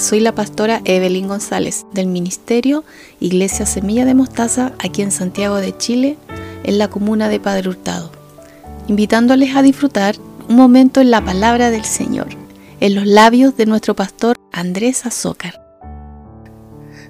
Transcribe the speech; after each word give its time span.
soy 0.00 0.20
la 0.20 0.34
pastora 0.34 0.80
Evelyn 0.86 1.28
González 1.28 1.84
del 1.92 2.06
Ministerio 2.06 2.84
Iglesia 3.20 3.66
Semilla 3.66 4.06
de 4.06 4.14
Mostaza 4.14 4.72
aquí 4.78 5.02
en 5.02 5.12
Santiago 5.12 5.56
de 5.56 5.76
Chile, 5.76 6.16
en 6.64 6.78
la 6.78 6.88
comuna 6.88 7.28
de 7.28 7.38
Padre 7.38 7.68
Hurtado, 7.68 8.10
invitándoles 8.88 9.54
a 9.54 9.62
disfrutar 9.62 10.16
un 10.48 10.56
momento 10.56 11.02
en 11.02 11.10
la 11.10 11.22
palabra 11.22 11.70
del 11.70 11.84
Señor, 11.84 12.28
en 12.80 12.94
los 12.94 13.06
labios 13.06 13.58
de 13.58 13.66
nuestro 13.66 13.94
pastor 13.94 14.36
Andrés 14.52 15.04
Azócar. 15.04 15.60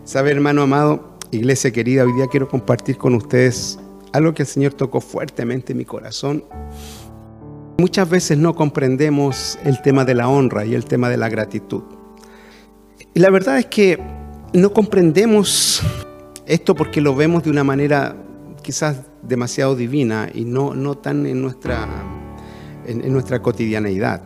Sabe, 0.02 0.32
hermano 0.32 0.62
amado, 0.62 1.16
iglesia 1.30 1.70
querida, 1.70 2.04
hoy 2.04 2.12
día 2.14 2.26
quiero 2.26 2.48
compartir 2.48 2.96
con 2.96 3.14
ustedes 3.14 3.78
algo 4.12 4.34
que 4.34 4.42
el 4.42 4.48
Señor 4.48 4.74
tocó 4.74 5.00
fuertemente 5.00 5.72
en 5.72 5.78
mi 5.78 5.84
corazón. 5.84 6.44
Muchas 7.78 8.10
veces 8.10 8.36
no 8.36 8.56
comprendemos 8.56 9.60
el 9.64 9.80
tema 9.80 10.04
de 10.04 10.16
la 10.16 10.28
honra 10.28 10.64
y 10.64 10.74
el 10.74 10.84
tema 10.84 11.08
de 11.08 11.16
la 11.16 11.28
gratitud. 11.28 11.82
Y 13.14 13.20
la 13.20 13.30
verdad 13.30 13.58
es 13.58 13.66
que 13.66 13.98
no 14.52 14.72
comprendemos 14.72 15.82
esto 16.46 16.74
porque 16.74 17.00
lo 17.00 17.14
vemos 17.14 17.42
de 17.42 17.50
una 17.50 17.64
manera 17.64 18.16
quizás 18.62 19.02
demasiado 19.22 19.76
divina 19.76 20.28
y 20.32 20.44
no, 20.44 20.74
no 20.74 20.96
tan 20.96 21.26
en 21.26 21.42
nuestra, 21.42 21.86
en, 22.86 23.12
nuestra 23.12 23.40
cotidianeidad. 23.42 24.22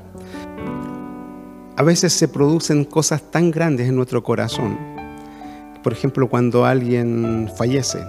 A 1.77 1.83
veces 1.83 2.13
se 2.13 2.29
producen 2.29 2.85
cosas 2.85 3.31
tan 3.31 3.51
grandes 3.51 3.89
en 3.89 3.97
nuestro 3.97 4.23
corazón 4.23 4.95
por 5.85 5.93
ejemplo, 5.93 6.31
cuando 6.31 6.65
alguien 6.65 7.51
fallece, 7.55 8.03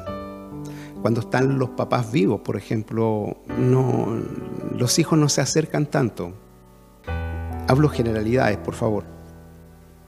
cuando 1.02 1.20
están 1.20 1.60
los 1.60 1.72
papás 1.72 2.10
vivos, 2.10 2.40
por 2.40 2.56
ejemplo, 2.56 3.36
no, 3.60 4.18
los 4.78 4.98
hijos 4.98 5.20
no 5.20 5.28
se 5.28 5.42
acercan 5.42 5.86
tanto. 5.86 6.32
Hablo 7.68 7.90
generalidades, 7.90 8.58
por 8.60 8.76
favor. 8.76 9.15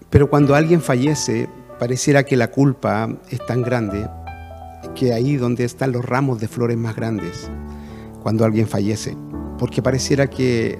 Pero 0.09 0.29
cuando 0.29 0.55
alguien 0.55 0.81
fallece, 0.81 1.49
pareciera 1.79 2.23
que 2.23 2.37
la 2.37 2.49
culpa 2.49 3.09
es 3.29 3.45
tan 3.45 3.61
grande 3.61 4.07
que 4.95 5.13
ahí 5.13 5.35
donde 5.35 5.63
están 5.63 5.91
los 5.91 6.05
ramos 6.05 6.39
de 6.39 6.47
flores 6.47 6.77
más 6.77 6.95
grandes, 6.95 7.49
cuando 8.23 8.45
alguien 8.45 8.67
fallece, 8.67 9.17
porque 9.59 9.81
pareciera 9.81 10.27
que 10.29 10.77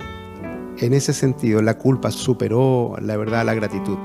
en 0.80 0.94
ese 0.94 1.14
sentido 1.14 1.62
la 1.62 1.78
culpa 1.78 2.12
superó 2.12 2.96
la 3.02 3.18
verdad 3.18 3.46
la 3.46 3.54
gratitud. 3.54 3.98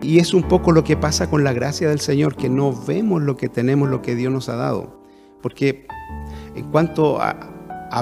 Y 0.00 0.18
es 0.18 0.32
un 0.32 0.44
poco 0.44 0.72
lo 0.72 0.84
que 0.84 0.96
pasa 0.96 1.28
con 1.28 1.44
la 1.44 1.52
gracia 1.52 1.88
del 1.88 2.00
Señor, 2.00 2.36
que 2.36 2.48
no 2.48 2.72
vemos 2.72 3.22
lo 3.22 3.36
que 3.36 3.48
tenemos, 3.48 3.88
lo 3.88 4.00
que 4.00 4.14
Dios 4.14 4.32
nos 4.32 4.48
ha 4.48 4.56
dado. 4.56 5.02
Porque 5.42 5.86
en 6.54 6.70
cuanto 6.70 7.20
a, 7.20 7.57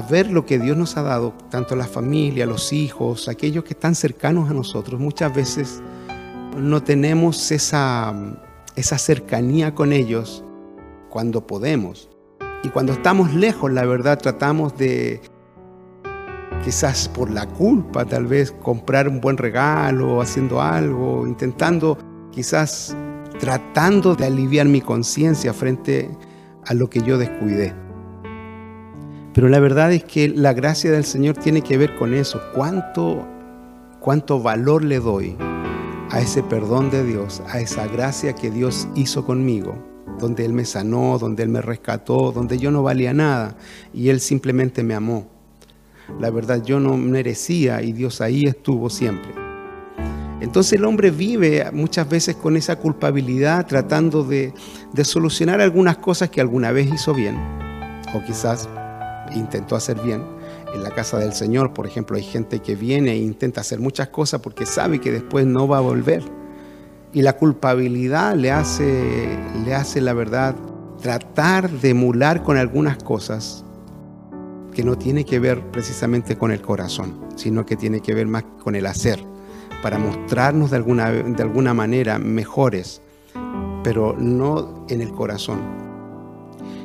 ver 0.09 0.31
lo 0.31 0.45
que 0.47 0.59
Dios 0.59 0.77
nos 0.77 0.97
ha 0.97 1.03
dado, 1.03 1.33
tanto 1.51 1.77
la 1.77 1.87
familia, 1.87 2.47
los 2.47 2.73
hijos, 2.73 3.29
aquellos 3.29 3.65
que 3.65 3.75
están 3.75 3.95
cercanos 3.95 4.51
a 4.51 4.55
nosotros, 4.55 5.01
muchas 5.01 5.35
veces 5.35 5.83
no 6.57 6.83
tenemos 6.83 7.51
esa, 7.53 8.15
esa 8.75 8.99
cercanía 8.99 9.75
con 9.75 9.93
ellos 9.93 10.45
cuando 11.11 11.47
podemos. 11.47 12.09
Y 12.63 12.69
cuando 12.69 12.93
estamos 12.93 13.35
lejos, 13.35 13.73
la 13.73 13.85
verdad, 13.85 14.19
tratamos 14.19 14.77
de, 14.77 15.21
quizás 16.65 17.09
por 17.09 17.31
la 17.31 17.47
culpa, 17.47 18.05
tal 18.05 18.27
vez 18.27 18.51
comprar 18.51 19.09
un 19.09 19.21
buen 19.21 19.37
regalo, 19.37 20.21
haciendo 20.21 20.61
algo, 20.61 21.27
intentando, 21.27 21.97
quizás 22.33 22.97
tratando 23.39 24.15
de 24.15 24.27
aliviar 24.27 24.67
mi 24.67 24.81
conciencia 24.81 25.53
frente 25.53 26.11
a 26.65 26.75
lo 26.75 26.91
que 26.91 27.03
yo 27.03 27.19
descuidé. 27.19 27.86
Pero 29.37 29.51
la 29.51 29.61
verdad 29.61 29.93
es 29.93 30.03
que 30.03 30.31
la 30.31 30.55
gracia 30.55 30.91
del 30.91 31.05
Señor 31.05 31.37
tiene 31.37 31.61
que 31.61 31.77
ver 31.77 31.95
con 31.97 32.15
eso. 32.15 32.41
¿Cuánto, 32.55 33.29
cuánto 34.01 34.41
valor 34.41 34.83
le 34.83 34.99
doy 34.99 35.37
a 36.11 36.21
ese 36.21 36.43
perdón 36.43 36.89
de 36.89 37.05
Dios, 37.05 37.43
a 37.47 37.61
esa 37.61 37.87
gracia 37.87 38.33
que 38.33 38.51
Dios 38.51 38.89
hizo 38.95 39.27
conmigo? 39.27 39.77
donde 40.19 40.47
Él 40.47 40.55
me 40.55 40.65
sanó, 40.65 41.19
donde 41.19 41.43
Él 41.43 41.51
me 41.51 41.61
rescató, 41.61 42.33
donde 42.33 42.57
yo 42.57 42.71
no 42.71 42.83
valía 42.83 43.13
nada 43.13 43.55
y 43.93 44.09
Él 44.09 44.21
simplemente 44.21 44.83
me 44.83 44.95
amó. 44.95 45.29
La 46.19 46.31
verdad, 46.31 46.63
yo 46.65 46.81
no 46.81 46.97
merecía 46.97 47.83
y 47.83 47.93
Dios 47.93 48.23
ahí 48.23 48.45
estuvo 48.45 48.89
siempre. 48.89 49.35
Entonces 50.41 50.73
el 50.73 50.87
hombre 50.87 51.11
vive 51.11 51.71
muchas 51.71 52.09
veces 52.09 52.37
con 52.37 52.57
esa 52.57 52.77
culpabilidad 52.77 53.67
tratando 53.67 54.25
de, 54.25 54.55
solucionar 55.05 55.61
algunas 55.61 55.99
cosas 55.99 56.31
que 56.31 56.41
alguna 56.41 56.73
vez 56.73 56.91
hizo 56.91 57.13
bien 57.13 57.37
o 58.15 58.25
quizás 58.25 58.71
intentó 59.39 59.77
hacer 59.77 60.01
bien. 60.01 60.23
En 60.75 60.83
la 60.83 60.91
casa 60.91 61.19
del 61.19 61.33
Señor, 61.33 61.73
por 61.73 61.87
ejemplo, 61.87 62.17
hay 62.17 62.23
gente 62.23 62.61
que 62.61 62.77
viene 62.77 63.13
e 63.13 63.17
intenta 63.17 63.61
hacer 63.61 63.79
muchas 63.79 64.09
cosas 64.09 64.41
porque 64.41 64.67
sabe 64.67 65.01
que 65.01 65.13
después 65.13 65.47
no 65.47 65.69
va 65.69 65.79
a 65.79 65.81
volver. 65.81 66.23
Y 67.13 67.23
la 67.23 67.35
culpabilidad 67.35 68.35
le 68.35 68.51
hace, 68.51 69.39
le 69.65 69.75
hace 69.75 70.01
la 70.01 70.13
verdad, 70.13 70.55
tratar 71.01 71.71
de 71.71 71.91
emular 71.91 72.43
con 72.43 72.57
algunas 72.57 73.03
cosas 73.03 73.65
que 74.75 74.85
no 74.85 74.99
tiene 74.99 75.25
que 75.25 75.39
ver 75.39 75.63
precisamente 75.71 76.37
con 76.37 76.51
el 76.51 76.61
corazón, 76.61 77.19
sino 77.37 77.65
que 77.65 77.77
tiene 77.77 78.01
que 78.01 78.13
ver 78.13 78.27
más 78.27 78.45
con 78.63 78.75
el 78.75 78.85
hacer, 78.85 79.25
para 79.83 79.99
mostrarnos 79.99 80.71
de 80.71 80.77
alguna, 80.77 81.11
de 81.11 81.43
alguna 81.43 81.73
manera 81.73 82.19
mejores, 82.19 83.01
pero 83.83 84.15
no 84.19 84.85
en 84.91 85.01
el 85.01 85.13
corazón. 85.13 85.61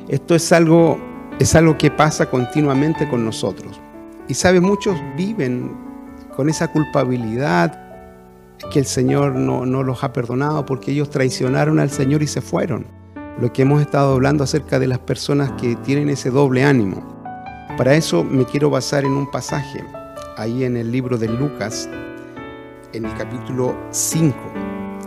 Esto 0.08 0.34
es 0.34 0.52
algo, 0.52 0.98
es 1.42 1.54
algo 1.54 1.78
que 1.78 1.90
pasa 1.90 2.26
continuamente 2.26 3.08
con 3.08 3.24
nosotros. 3.24 3.80
Y 4.28 4.34
sabe, 4.34 4.60
muchos 4.60 4.96
viven 5.16 5.72
con 6.36 6.48
esa 6.48 6.68
culpabilidad 6.68 7.78
que 8.72 8.78
el 8.78 8.86
Señor 8.86 9.34
no, 9.34 9.66
no 9.66 9.82
los 9.82 10.04
ha 10.04 10.12
perdonado 10.12 10.64
porque 10.64 10.92
ellos 10.92 11.10
traicionaron 11.10 11.78
al 11.80 11.90
Señor 11.90 12.22
y 12.22 12.26
se 12.26 12.40
fueron. 12.40 12.86
Lo 13.40 13.52
que 13.52 13.62
hemos 13.62 13.80
estado 13.80 14.12
hablando 14.12 14.44
acerca 14.44 14.78
de 14.78 14.86
las 14.86 14.98
personas 14.98 15.52
que 15.52 15.76
tienen 15.76 16.08
ese 16.08 16.30
doble 16.30 16.64
ánimo 16.64 17.12
para 17.76 17.94
eso 17.94 18.22
me 18.22 18.44
quiero 18.44 18.68
basar 18.68 19.04
en 19.04 19.12
un 19.12 19.30
pasaje, 19.30 19.82
ahí 20.36 20.62
en 20.62 20.76
el 20.76 20.92
libro 20.92 21.16
de 21.16 21.26
Lucas, 21.26 21.88
en 22.92 23.06
el 23.06 23.14
capítulo 23.14 23.74
5, 23.90 24.36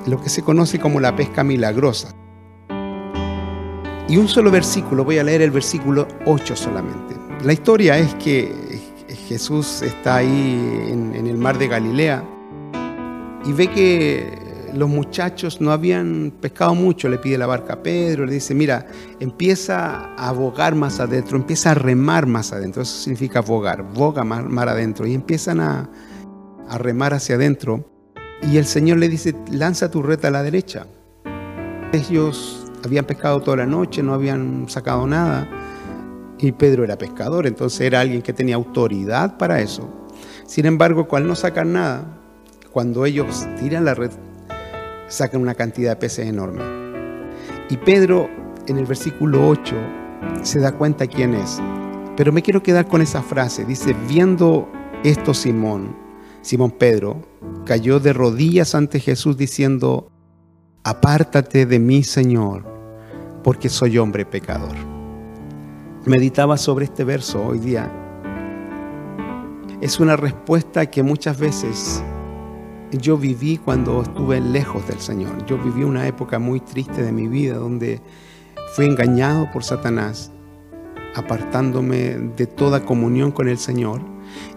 lo 0.08 0.20
que 0.20 0.30
se 0.30 0.42
conoce 0.42 0.80
como 0.80 1.00
la 1.00 1.16
pesca 1.16 1.44
milagrosa. 1.44 2.16
Y 4.08 4.18
un 4.18 4.28
solo 4.28 4.52
versículo, 4.52 5.04
voy 5.04 5.18
a 5.18 5.24
leer 5.24 5.42
el 5.42 5.52
versículo 5.52 6.08
8 6.26 6.56
solamente. 6.56 7.16
La 7.44 7.54
historia 7.54 7.98
es 7.98 8.14
que 8.16 8.54
Jesús 9.28 9.82
está 9.82 10.18
ahí 10.18 10.90
en, 10.92 11.16
el 11.26 11.38
mar 11.38 11.58
de 11.58 11.68
Galilea 11.68 12.24
y 13.44 13.52
ve 13.54 13.68
que 13.68 14.72
los 14.76 14.90
muchachos 14.90 15.60
no 15.60 15.72
habían 15.72 16.34
pescado 16.40 16.76
mucho, 16.76 17.10
le 17.10 17.18
pide 17.18 17.38
la 17.38 17.48
barca 17.48 17.74
a 17.74 17.84
Pedro, 17.84 18.26
le 18.26 18.34
dice, 18.34 18.54
mira, 18.54 18.86
empieza 19.20 20.14
a 20.16 20.32
bogar 20.32 20.76
más 20.76 21.00
adentro, 21.00 21.38
empieza 21.38 21.72
a 21.72 21.74
remar 21.74 22.28
más 22.28 22.52
adentro, 22.54 22.84
eso 22.84 22.98
significa 22.98 23.42
bogar, 23.42 23.84
boga 23.84 24.24
mar, 24.24 24.70
adentro, 24.70 25.08
y 25.08 25.14
empiezan 25.14 25.62
a, 25.62 25.90
a 26.70 26.78
remar 26.78 27.14
hacia 27.14 27.36
adentro, 27.36 27.90
y 28.44 28.58
el 28.58 28.66
Señor 28.66 28.98
le 28.98 29.10
dice, 29.10 29.34
lanza 29.52 29.90
tu 29.90 30.04
red 30.04 30.24
a 30.26 30.30
la 30.30 30.44
derecha. 30.44 30.86
Ellos 31.94 32.65
habían 32.86 33.06
pescado 33.06 33.42
toda 33.42 33.58
la 33.58 33.66
noche, 33.66 34.02
no 34.02 34.14
habían 34.14 34.66
sacado 34.70 35.06
nada, 35.08 35.48
y 36.38 36.52
Pedro 36.52 36.84
era 36.84 36.98
pescador, 36.98 37.48
entonces 37.48 37.82
era 37.82 38.02
alguien 38.02 38.22
que 38.22 38.34
tenía 38.34 38.56
autoridad 38.56 39.38
para 39.38 39.62
eso. 39.62 39.90
Sin 40.46 40.66
embargo, 40.66 41.08
cual 41.08 41.28
no 41.28 41.36
sacan 41.36 41.74
nada, 41.74 42.06
cuando 42.72 43.06
ellos 43.06 43.48
tiran 43.60 43.86
la 43.86 43.94
red 43.94 44.12
sacan 45.08 45.42
una 45.42 45.56
cantidad 45.56 45.92
de 45.92 45.96
peces 45.98 46.28
enorme. 46.28 46.64
Y 47.70 47.78
Pedro 47.78 48.30
en 48.68 48.78
el 48.78 48.86
versículo 48.86 49.48
8 49.48 49.76
se 50.42 50.60
da 50.60 50.72
cuenta 50.72 51.08
quién 51.08 51.34
es. 51.34 51.62
Pero 52.18 52.32
me 52.32 52.42
quiero 52.42 52.64
quedar 52.64 52.88
con 52.88 53.02
esa 53.02 53.22
frase. 53.22 53.66
Dice, 53.66 53.96
viendo 54.08 54.70
esto 55.04 55.34
Simón, 55.34 55.96
Simón 56.42 56.72
Pedro, 56.72 57.22
cayó 57.66 58.00
de 58.00 58.14
rodillas 58.14 58.76
ante 58.76 59.00
Jesús 59.00 59.38
diciendo, 59.38 60.12
apártate 60.84 61.66
de 61.66 61.80
mí, 61.80 62.04
Señor, 62.04 62.75
porque 63.46 63.70
soy 63.70 64.00
hombre 64.00 64.26
pecador. 64.26 64.76
Meditaba 66.08 66.58
sobre 66.58 66.86
este 66.86 67.04
verso 67.04 67.46
hoy 67.46 67.60
día. 67.60 67.92
Es 69.82 70.00
una 70.00 70.16
respuesta 70.16 70.88
que 70.88 71.04
muchas 71.04 71.38
veces 71.38 72.04
yo 72.92 73.20
viví 73.20 73.58
cuando 73.60 74.02
estuve 74.02 74.42
lejos 74.42 74.88
del 74.88 75.00
Señor. 75.00 75.46
Yo 75.46 75.60
viví 75.60 75.84
una 75.84 76.08
época 76.08 76.40
muy 76.40 76.60
triste 76.60 77.04
de 77.04 77.12
mi 77.12 77.28
vida 77.28 77.58
donde 77.58 78.02
fui 78.74 78.86
engañado 78.86 79.48
por 79.54 79.64
Satanás, 79.64 80.32
apartándome 81.14 82.18
de 82.36 82.48
toda 82.48 82.84
comunión 82.84 83.32
con 83.32 83.48
el 83.48 83.60
Señor. 83.60 84.02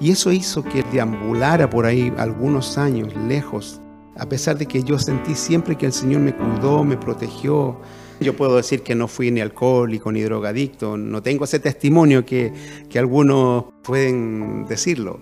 Y 0.01 0.13
eso 0.13 0.33
hizo 0.33 0.65
que 0.65 0.83
deambulara 0.85 1.69
por 1.69 1.85
ahí 1.85 2.11
algunos 2.17 2.79
años 2.79 3.15
lejos, 3.15 3.83
a 4.17 4.27
pesar 4.31 4.57
de 4.57 4.65
que 4.65 4.83
yo 4.83 4.99
sentí 4.99 5.35
siempre 5.35 5.77
que 5.77 5.85
el 5.85 5.93
Señor 5.93 6.23
me 6.23 6.35
cuidó, 6.35 6.85
me 6.85 6.97
protegió. 6.97 7.79
Yo 8.21 8.35
puedo 8.37 8.57
decir 8.57 8.83
que 8.83 8.95
no 8.95 9.07
fui 9.07 9.31
ni 9.31 9.41
alcohólico 9.41 10.11
ni 10.11 10.23
drogadicto, 10.23 10.97
no 10.97 11.23
tengo 11.23 11.45
ese 11.45 11.61
testimonio 11.61 12.25
que, 12.25 12.53
que 12.89 12.99
algunos 12.99 13.67
pueden 13.83 14.67
decirlo. 14.67 15.21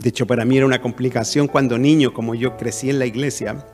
De 0.00 0.08
hecho, 0.08 0.26
para 0.26 0.44
mí 0.44 0.56
era 0.56 0.66
una 0.66 0.80
complicación 0.80 1.48
cuando 1.48 1.78
niño, 1.78 2.12
como 2.12 2.34
yo 2.34 2.56
crecí 2.56 2.90
en 2.90 2.98
la 2.98 3.06
iglesia, 3.06 3.66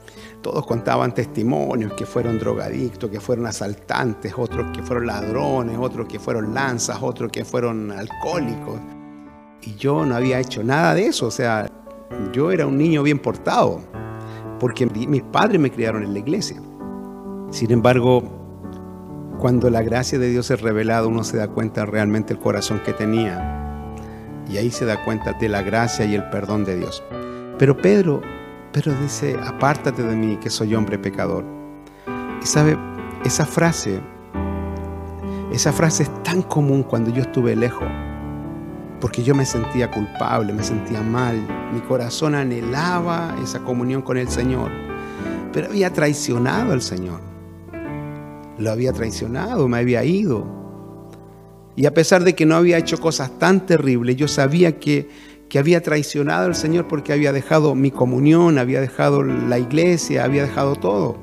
todos 0.43 0.67
contaban 0.67 1.14
testimonios 1.14 1.94
que 1.94 2.05
fueron 2.05 2.38
drogadictos, 2.38 3.11
que 3.11 3.19
fueron 3.19 3.46
asaltantes, 3.46 4.35
otros 4.37 4.76
que 4.76 4.82
fueron 4.82 5.06
ladrones, 5.06 5.79
otros 5.79 6.06
que 6.06 6.19
fueron 6.19 6.52
lanzas, 6.52 6.99
otros 7.00 7.32
que 7.32 7.46
fueron 7.46 7.91
alcohólicos. 7.91 8.79
Y 9.62 9.75
yo 9.76 10.05
no 10.05 10.14
había 10.14 10.38
hecho 10.38 10.62
nada 10.62 10.94
de 10.94 11.06
eso, 11.06 11.26
o 11.26 11.31
sea, 11.31 11.70
yo 12.32 12.50
era 12.50 12.67
un 12.67 12.76
niño 12.76 13.02
bien 13.02 13.19
portado, 13.19 13.81
porque 14.61 14.85
mis 14.87 15.23
padres 15.23 15.58
me 15.58 15.70
criaron 15.70 16.02
en 16.02 16.12
la 16.12 16.19
iglesia. 16.19 16.61
Sin 17.55 17.71
embargo, 17.71 18.25
cuando 19.39 19.71
la 19.71 19.81
gracia 19.81 20.19
de 20.19 20.29
Dios 20.29 20.51
es 20.51 20.61
revelada, 20.61 21.06
uno 21.06 21.23
se 21.23 21.37
da 21.37 21.47
cuenta 21.47 21.87
realmente 21.87 22.33
el 22.33 22.41
corazón 22.41 22.81
que 22.85 22.93
tenía 22.93 23.95
y 24.51 24.56
ahí 24.56 24.73
se 24.73 24.85
da 24.85 25.05
cuenta 25.05 25.35
de 25.35 25.49
la 25.49 25.62
gracia 25.62 26.05
y 26.05 26.17
el 26.17 26.29
perdón 26.31 26.65
de 26.65 26.75
Dios. 26.75 27.05
Pero 27.56 27.77
Pedro, 27.77 28.23
Pedro 28.73 28.93
dice, 29.01 29.39
apártate 29.41 30.03
de 30.03 30.17
mí 30.17 30.37
que 30.39 30.51
soy 30.51 30.75
hombre 30.75 30.99
pecador. 30.99 31.45
Y 32.43 32.45
sabe, 32.45 32.77
esa 33.25 33.47
frase, 33.47 34.01
esa 35.53 35.73
frase 35.73 36.03
es 36.03 36.23
tan 36.25 36.43
común 36.43 36.83
cuando 36.83 37.11
yo 37.11 37.23
estuve 37.23 37.55
lejos, 37.55 37.87
porque 39.01 39.23
yo 39.23 39.33
me 39.33 39.47
sentía 39.47 39.93
culpable, 39.93 40.53
me 40.53 40.65
sentía 40.65 41.03
mal, 41.03 41.37
mi 41.73 41.79
corazón 41.83 42.35
anhelaba 42.35 43.37
esa 43.41 43.61
comunión 43.61 44.03
con 44.03 44.17
el 44.17 44.29
Señor, 44.29 44.73
pero 45.53 45.69
había 45.69 45.93
traicionado 45.93 46.73
al 46.73 46.83
Señor. 46.83 47.34
Lo 48.59 48.71
había 48.71 48.93
traicionado, 48.93 49.69
me 49.69 49.79
había 49.79 50.05
ido, 50.05 50.65
y 51.77 51.87
a 51.87 51.95
pesar 51.95 52.23
de 52.25 52.35
que 52.35 52.47
no 52.47 52.55
había 52.55 52.79
hecho 52.79 53.01
cosas 53.01 53.39
tan 53.39 53.67
terribles, 53.67 54.17
yo 54.17 54.29
sabía 54.29 54.79
que, 54.79 55.09
que 55.49 55.59
había 55.59 55.83
traicionado 55.83 56.47
al 56.47 56.55
Señor 56.55 56.87
porque 56.87 57.12
había 57.12 57.33
dejado 57.33 57.75
mi 57.75 57.91
comunión, 57.91 58.59
había 58.59 58.81
dejado 58.81 59.25
la 59.25 59.59
iglesia, 59.59 60.25
había 60.25 60.43
dejado 60.43 60.77
todo. 60.77 61.17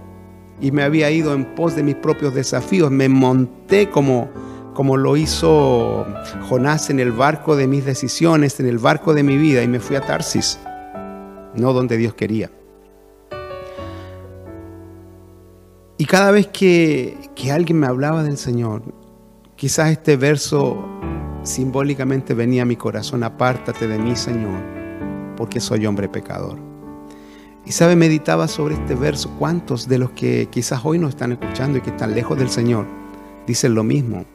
Y 0.60 0.72
me 0.72 0.83
había 0.83 1.10
ido 1.10 1.33
en 1.33 1.56
pos 1.56 1.75
de 1.75 1.83
mis 1.83 1.95
propios 1.95 2.36
desafíos. 2.36 2.92
Me 2.92 3.07
monté 3.07 3.89
como, 3.89 4.30
como 4.74 4.98
lo 4.98 5.16
hizo 5.16 6.06
Jonás 6.50 6.89
en 6.89 7.00
el 7.00 7.13
barco 7.13 7.56
de 7.56 7.68
mis 7.68 7.86
decisiones, 7.86 8.60
en 8.60 8.68
el 8.68 8.78
barco 8.78 9.13
de 9.13 9.24
mi 9.24 9.38
vida, 9.38 9.63
y 9.63 9.68
me 9.68 9.80
fui 9.80 9.95
a 9.95 10.01
Tarsis, 10.01 10.60
no 11.56 11.72
donde 11.72 11.98
Dios 11.98 12.13
quería. 12.13 12.51
Y 16.01 16.06
cada 16.06 16.31
vez 16.31 16.48
que, 16.48 17.30
que 17.36 17.51
alguien 17.51 17.80
me 17.80 17.86
hablaba 17.86 18.24
del 18.24 18.38
Señor, 18.38 18.81
Quizás 19.62 19.92
este 19.92 20.18
verso 20.18 20.83
simbólicamente 21.44 22.33
venía 22.33 22.63
a 22.63 22.65
mi 22.65 22.75
corazón, 22.75 23.24
apártate 23.24 23.88
de 23.88 24.00
mí, 24.00 24.15
Señor, 24.15 24.59
porque 25.38 25.59
soy 25.59 25.86
hombre 25.86 26.09
pecador. 26.09 26.57
Y 27.63 27.71
sabe, 27.71 27.95
meditaba 27.95 28.48
sobre 28.48 28.74
este 28.74 28.95
verso, 28.95 29.30
cuántos 29.38 29.88
de 29.88 30.00
los 30.00 30.09
que 30.13 30.48
quizás 30.50 30.81
hoy 30.83 30.98
nos 30.98 31.09
están 31.09 31.33
escuchando 31.33 31.77
y 31.77 31.81
que 31.81 31.92
están 31.92 32.15
lejos 32.15 32.39
del 32.39 32.50
Señor, 32.50 32.88
dicen 33.45 33.75
lo 33.75 33.83
mismo 33.83 34.25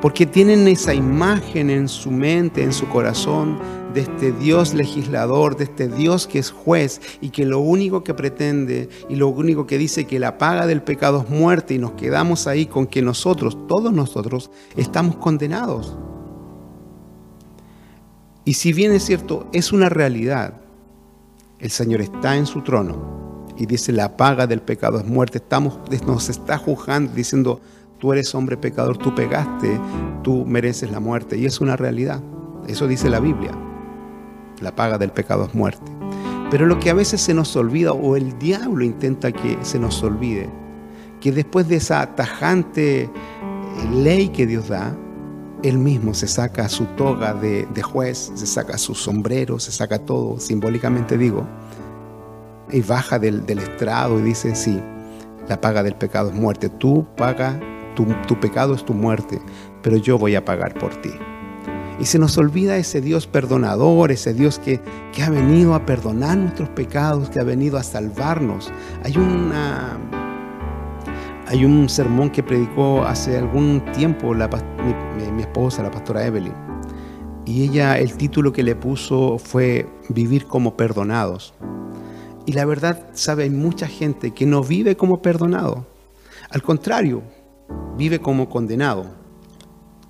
porque 0.00 0.26
tienen 0.26 0.68
esa 0.68 0.94
imagen 0.94 1.70
en 1.70 1.88
su 1.88 2.10
mente, 2.10 2.62
en 2.62 2.72
su 2.72 2.88
corazón, 2.88 3.58
de 3.92 4.00
este 4.00 4.32
Dios 4.32 4.74
legislador, 4.74 5.56
de 5.56 5.64
este 5.64 5.88
Dios 5.88 6.26
que 6.26 6.38
es 6.38 6.50
juez 6.50 7.00
y 7.20 7.30
que 7.30 7.44
lo 7.44 7.60
único 7.60 8.02
que 8.02 8.14
pretende 8.14 8.88
y 9.08 9.16
lo 9.16 9.28
único 9.28 9.66
que 9.66 9.78
dice 9.78 10.06
que 10.06 10.18
la 10.18 10.38
paga 10.38 10.66
del 10.66 10.82
pecado 10.82 11.22
es 11.22 11.30
muerte 11.30 11.74
y 11.74 11.78
nos 11.78 11.92
quedamos 11.92 12.46
ahí 12.46 12.66
con 12.66 12.86
que 12.86 13.02
nosotros, 13.02 13.56
todos 13.68 13.92
nosotros, 13.92 14.50
estamos 14.76 15.16
condenados. 15.16 15.96
Y 18.44 18.54
si 18.54 18.72
bien 18.72 18.92
es 18.92 19.04
cierto, 19.04 19.46
es 19.52 19.72
una 19.72 19.88
realidad, 19.88 20.54
el 21.58 21.70
Señor 21.70 22.00
está 22.00 22.36
en 22.36 22.46
su 22.46 22.62
trono 22.62 23.44
y 23.56 23.66
dice 23.66 23.92
la 23.92 24.16
paga 24.16 24.46
del 24.46 24.62
pecado 24.62 24.98
es 24.98 25.06
muerte, 25.06 25.38
estamos, 25.38 25.78
nos 26.06 26.28
está 26.28 26.58
juzgando 26.58 27.12
diciendo, 27.12 27.60
tú 28.02 28.12
eres 28.12 28.34
hombre 28.34 28.56
pecador, 28.56 28.98
tú 28.98 29.14
pegaste, 29.14 29.78
tú 30.24 30.44
mereces 30.44 30.90
la 30.90 30.98
muerte. 30.98 31.38
Y 31.38 31.46
es 31.46 31.60
una 31.60 31.76
realidad. 31.76 32.20
Eso 32.66 32.88
dice 32.88 33.08
la 33.08 33.20
Biblia. 33.20 33.52
La 34.60 34.74
paga 34.74 34.98
del 34.98 35.12
pecado 35.12 35.44
es 35.44 35.54
muerte. 35.54 35.92
Pero 36.50 36.66
lo 36.66 36.80
que 36.80 36.90
a 36.90 36.94
veces 36.94 37.20
se 37.20 37.32
nos 37.32 37.54
olvida, 37.54 37.92
o 37.92 38.16
el 38.16 38.36
diablo 38.40 38.82
intenta 38.84 39.30
que 39.30 39.56
se 39.62 39.78
nos 39.78 40.02
olvide, 40.02 40.50
que 41.20 41.30
después 41.30 41.68
de 41.68 41.76
esa 41.76 42.04
tajante 42.16 43.08
ley 43.92 44.30
que 44.30 44.48
Dios 44.48 44.66
da, 44.66 44.96
él 45.62 45.78
mismo 45.78 46.12
se 46.12 46.26
saca 46.26 46.68
su 46.68 46.86
toga 46.96 47.34
de, 47.34 47.82
juez, 47.84 48.32
se 48.34 48.46
saca 48.46 48.78
su 48.78 48.96
sombrero, 48.96 49.60
se 49.60 49.70
saca 49.70 50.00
todo, 50.00 50.40
simbólicamente 50.40 51.16
digo, 51.16 51.46
y 52.68 52.80
baja 52.80 53.20
del, 53.20 53.46
del 53.46 53.60
estrado 53.60 54.18
y 54.18 54.22
dice, 54.22 54.56
sí, 54.56 54.80
la 55.48 55.60
paga 55.60 55.84
del 55.84 55.94
pecado 55.94 56.30
es 56.30 56.34
muerte, 56.34 56.68
tú 56.68 57.06
paga 57.16 57.60
tu, 57.94 58.40
pecado 58.40 58.74
es 58.74 58.84
tu 58.84 58.94
muerte, 58.94 59.40
pero 59.82 59.96
yo 59.96 60.18
voy 60.18 60.34
a 60.34 60.44
pagar 60.44 60.74
por 60.74 60.94
ti. 61.00 61.10
Y 62.00 62.06
se 62.06 62.18
nos 62.18 62.36
olvida 62.38 62.76
ese 62.76 63.00
Dios 63.00 63.26
perdonador, 63.26 64.10
ese 64.10 64.34
Dios 64.34 64.58
que, 64.58 64.80
que, 65.12 65.22
ha 65.22 65.30
venido 65.30 65.74
a 65.74 65.86
perdonar 65.86 66.38
nuestros 66.38 66.68
pecados, 66.70 67.30
que 67.30 67.38
ha 67.38 67.44
venido 67.44 67.78
a 67.78 67.82
salvarnos. 67.82 68.72
Hay 69.04 69.16
una... 69.16 69.98
Hay 71.48 71.66
un 71.66 71.88
sermón 71.88 72.30
que 72.30 72.42
predicó 72.42 73.02
hace 73.02 73.36
algún 73.36 73.84
tiempo 73.92 74.32
mi 74.32 75.42
esposa, 75.42 75.82
la 75.82 75.90
pastora 75.90 76.24
Evelyn. 76.24 76.54
Y 77.44 77.64
ella, 77.64 77.98
el 77.98 78.16
título 78.16 78.52
que 78.52 78.62
le 78.62 78.76
puso 78.76 79.36
fue 79.38 79.86
Vivir 80.08 80.46
como 80.46 80.76
perdonados. 80.76 81.52
Y 82.46 82.52
la 82.52 82.64
verdad, 82.64 83.08
sabe, 83.12 83.42
hay 83.44 83.50
mucha 83.50 83.86
gente 83.86 84.32
que 84.32 84.46
no 84.46 84.62
vive 84.62 84.96
como 84.96 85.20
perdonado. 85.20 85.86
Al 86.50 86.62
contrario, 86.62 87.22
vive 87.96 88.20
como 88.20 88.48
condenado. 88.48 89.06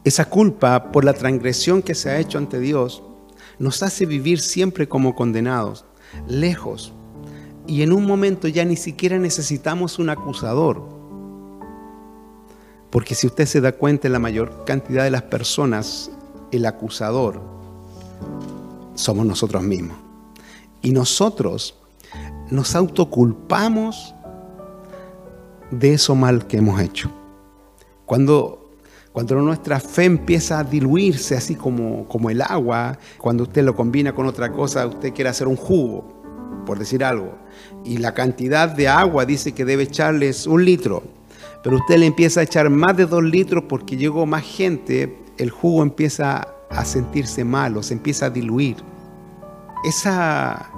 Esa 0.05 0.25
culpa 0.25 0.91
por 0.91 1.05
la 1.05 1.15
transgresión 1.15 1.83
que 1.83 1.95
se 1.95 2.11
ha 2.11 2.19
hecho 2.19 2.39
ante 2.39 2.59
Dios 2.59 3.03
nos 3.59 3.83
hace 3.83 4.07
vivir 4.07 4.41
siempre 4.41 4.89
como 4.89 5.15
condenados, 5.15 5.85
lejos. 6.27 6.93
Y 7.67 7.83
en 7.83 7.93
un 7.93 8.07
momento 8.07 8.49
ya 8.49 8.65
ni 8.65 8.77
siquiera 8.77 9.19
necesitamos 9.19 9.99
un 9.99 10.11
acusador. 10.11 10.83
Porque 12.91 13.15
si 13.15 13.27
usted 13.27 13.47
se 13.47 13.61
da 13.61 13.73
cuenta, 13.73 14.09
la 14.09 14.19
mayor 14.19 14.65
cantidad 14.65 15.05
de 15.05 15.11
las 15.11 15.23
personas, 15.23 16.11
el 16.51 16.67
acusador, 16.67 17.41
somos 18.95 19.25
nosotros 19.25 19.63
mismos. 19.63 19.97
Y 20.83 20.91
nosotros 20.91 21.77
nos 22.51 22.75
autoculpamos 22.75 24.15
de 25.71 25.95
eso 25.95 26.15
mal 26.15 26.47
que 26.47 26.59
hemos 26.59 26.81
hecho. 26.81 27.22
Cuando, 28.13 28.69
cuando 29.15 29.37
nuestra 29.37 29.81
fe 29.81 30.05
empieza 30.05 30.59
a 30.59 30.65
diluirse 30.65 31.35
así 31.35 31.55
como, 31.55 32.07
como 32.09 32.29
el 32.29 32.43
agua, 32.43 32.99
cuando 33.17 33.45
usted 33.45 33.65
lo 33.65 33.75
combina 33.75 34.15
con 34.15 34.27
otra 34.27 34.53
cosa, 34.53 34.87
usted 34.87 35.15
quiere 35.15 35.31
hacer 35.31 35.49
un 35.49 35.57
jugo, 35.57 36.63
por 36.67 36.79
decir 36.79 37.03
algo, 37.05 37.39
y 37.87 37.97
la 37.97 38.13
cantidad 38.13 38.69
de 38.69 38.87
agua 38.87 39.25
dice 39.25 39.53
que 39.53 39.65
debe 39.65 39.85
echarles 39.85 40.47
un 40.47 40.63
litro, 40.63 41.03
pero 41.63 41.77
usted 41.77 41.97
le 41.97 42.05
empieza 42.05 42.41
a 42.41 42.43
echar 42.43 42.69
más 42.69 42.99
de 42.99 43.07
dos 43.07 43.23
litros 43.23 43.65
porque 43.67 43.97
llegó 43.97 44.27
más 44.27 44.43
gente, 44.43 45.17
el 45.39 45.49
jugo 45.49 45.83
empieza 45.83 46.47
a 46.69 46.85
sentirse 46.85 47.45
malo, 47.45 47.83
se 47.83 47.95
empieza 47.95 48.27
a 48.27 48.31
diluir. 48.31 48.77
Esa, 49.87 50.71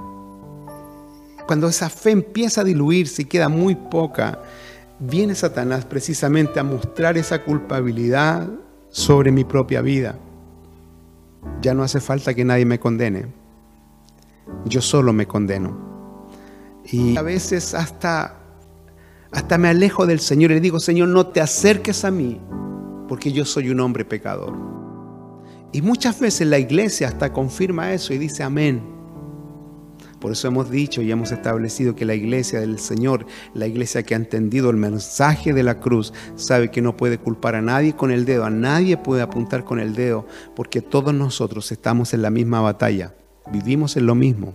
cuando 1.49 1.67
esa 1.67 1.91
fe 1.91 2.13
empieza 2.13 2.61
a 2.61 2.65
diluirse 2.65 3.23
y 3.23 3.25
queda 3.25 3.49
muy 3.49 3.75
poca, 3.75 4.41
viene 4.99 5.35
Satanás 5.35 5.85
precisamente 5.85 6.61
a 6.61 6.65
mostrar 6.65 7.17
esa 7.17 7.43
culpabilidad 7.43 8.49
sobre 8.89 9.33
mi 9.33 9.45
propia 9.45 9.81
vida. 9.83 10.19
Ya 11.61 11.75
no 11.75 11.83
hace 11.83 12.01
falta 12.01 12.35
que 12.35 12.45
nadie 12.45 12.65
me 12.65 12.79
condene. 12.79 13.27
Yo 14.67 14.81
solo 14.81 15.13
me 15.13 15.27
condeno. 15.27 15.77
Y 16.85 17.17
a 17.17 17.23
veces 17.23 17.75
hasta, 17.75 18.37
hasta 19.31 19.59
me 19.59 19.69
alejo 19.69 20.07
del 20.07 20.21
Señor 20.21 20.51
y 20.51 20.55
le 20.55 20.61
digo, 20.61 20.81
Señor, 20.81 21.09
no 21.09 21.27
te 21.29 21.41
acerques 21.41 22.05
a 22.05 22.11
mí, 22.11 22.41
porque 23.09 23.33
yo 23.33 23.45
soy 23.45 23.71
un 23.71 23.81
hombre 23.81 24.05
pecador. 24.05 24.55
Y 25.73 25.83
muchas 25.83 26.21
veces 26.21 26.47
la 26.47 26.59
iglesia 26.59 27.09
hasta 27.09 27.33
confirma 27.33 27.93
eso 27.93 28.15
y 28.15 28.19
dice 28.19 28.43
amén. 28.43 28.94
Por 30.25 30.33
eso 30.33 30.49
hemos 30.49 30.71
dicho 30.71 31.03
y 31.03 31.11
hemos 31.11 31.33
establecido 31.33 31.95
que 31.95 32.07
la 32.07 32.15
iglesia 32.15 32.59
del 32.59 32.79
Señor, 32.79 33.27
la 33.53 33.67
iglesia 33.67 34.05
que 34.05 34.15
ha 34.15 34.17
entendido 34.17 34.71
el 34.71 34.79
mensaje 34.79 35.53
de 35.53 35.63
la 35.63 35.81
cruz, 35.81 36.15
sabe 36.35 36.71
que 36.71 36.81
no 36.81 36.97
puede 36.97 37.19
culpar 37.19 37.57
a 37.57 37.61
nadie 37.61 37.95
con 37.95 38.11
el 38.11 38.25
dedo, 38.25 38.47
a 38.47 38.49
nadie 38.49 38.97
puede 38.97 39.21
apuntar 39.21 39.65
con 39.65 39.81
el 39.81 39.95
dedo, 39.95 40.27
porque 40.57 40.81
todos 40.81 41.13
nosotros 41.13 41.71
estamos 41.73 42.15
en 42.15 42.23
la 42.23 42.31
misma 42.31 42.63
batalla, 42.63 43.15
vivimos 43.53 43.99
en 43.99 44.07
lo 44.07 44.15
mismo. 44.15 44.55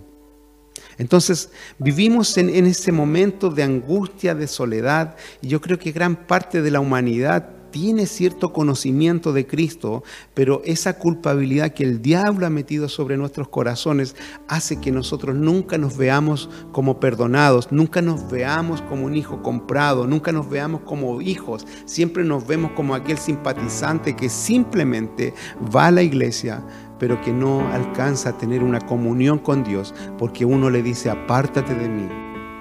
Entonces 0.98 1.50
vivimos 1.78 2.36
en, 2.36 2.50
ese 2.66 2.90
momento 2.90 3.48
de 3.48 3.62
angustia, 3.62 4.34
de 4.34 4.48
soledad, 4.48 5.14
y 5.40 5.46
yo 5.46 5.60
creo 5.60 5.78
que 5.78 5.92
gran 5.92 6.26
parte 6.26 6.62
de 6.62 6.72
la 6.72 6.80
humanidad 6.80 7.48
tiene 7.70 8.06
cierto 8.06 8.52
conocimiento 8.52 9.32
de 9.32 9.46
Cristo, 9.46 10.02
pero 10.34 10.62
esa 10.64 10.98
culpabilidad 10.98 11.72
que 11.72 11.84
el 11.84 12.02
diablo 12.02 12.46
ha 12.46 12.50
metido 12.50 12.88
sobre 12.88 13.16
nuestros 13.16 13.48
corazones 13.48 14.16
hace 14.48 14.80
que 14.80 14.92
nosotros 14.92 15.36
nunca 15.36 15.78
nos 15.78 15.96
veamos 15.96 16.48
como 16.72 17.00
perdonados, 17.00 17.72
nunca 17.72 18.02
nos 18.02 18.30
veamos 18.30 18.82
como 18.82 19.06
un 19.06 19.16
hijo 19.16 19.42
comprado, 19.42 20.06
nunca 20.06 20.32
nos 20.32 20.48
veamos 20.48 20.82
como 20.82 21.20
hijos, 21.20 21.66
siempre 21.84 22.24
nos 22.24 22.46
vemos 22.46 22.72
como 22.72 22.94
aquel 22.94 23.18
simpatizante 23.18 24.16
que 24.16 24.28
simplemente 24.28 25.34
va 25.74 25.86
a 25.86 25.90
la 25.90 26.02
iglesia, 26.02 26.64
pero 26.98 27.20
que 27.20 27.32
no 27.32 27.66
alcanza 27.72 28.30
a 28.30 28.38
tener 28.38 28.62
una 28.62 28.80
comunión 28.80 29.38
con 29.38 29.64
Dios, 29.64 29.94
porque 30.18 30.44
uno 30.44 30.70
le 30.70 30.82
dice, 30.82 31.10
apártate 31.10 31.74
de 31.74 31.88
mí, 31.88 32.08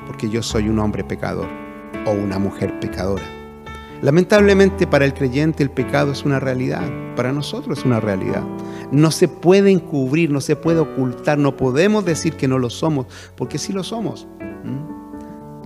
porque 0.05 0.29
yo 0.29 0.41
soy 0.41 0.69
un 0.69 0.79
hombre 0.79 1.03
pecador 1.03 1.49
o 2.05 2.11
una 2.11 2.39
mujer 2.39 2.79
pecadora. 2.79 3.38
Lamentablemente 4.01 4.87
para 4.87 5.03
el 5.03 5.13
creyente 5.13 5.61
el 5.61 5.71
pecado 5.71 6.13
es 6.13 6.23
una 6.23 6.39
realidad, 6.39 6.87
para 7.17 7.33
nosotros 7.33 7.79
es 7.79 7.85
una 7.85 7.99
realidad. 7.99 8.43
No 8.91 9.11
se 9.11 9.27
puede 9.27 9.71
encubrir, 9.71 10.31
no 10.31 10.39
se 10.39 10.55
puede 10.55 10.79
ocultar, 10.79 11.37
no 11.37 11.57
podemos 11.57 12.05
decir 12.05 12.35
que 12.35 12.47
no 12.47 12.59
lo 12.59 12.69
somos, 12.69 13.07
porque 13.35 13.57
sí 13.57 13.73
lo 13.73 13.83
somos. 13.83 14.25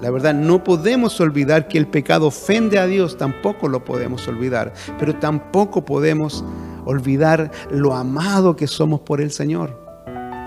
La 0.01 0.09
verdad, 0.09 0.33
no 0.33 0.63
podemos 0.63 1.21
olvidar 1.21 1.67
que 1.67 1.77
el 1.77 1.87
pecado 1.87 2.27
ofende 2.27 2.79
a 2.79 2.87
Dios, 2.87 3.17
tampoco 3.17 3.69
lo 3.69 3.85
podemos 3.85 4.27
olvidar, 4.27 4.73
pero 4.99 5.15
tampoco 5.15 5.85
podemos 5.85 6.43
olvidar 6.85 7.51
lo 7.69 7.93
amado 7.93 8.55
que 8.55 8.67
somos 8.67 9.01
por 9.01 9.21
el 9.21 9.31
Señor 9.31 9.82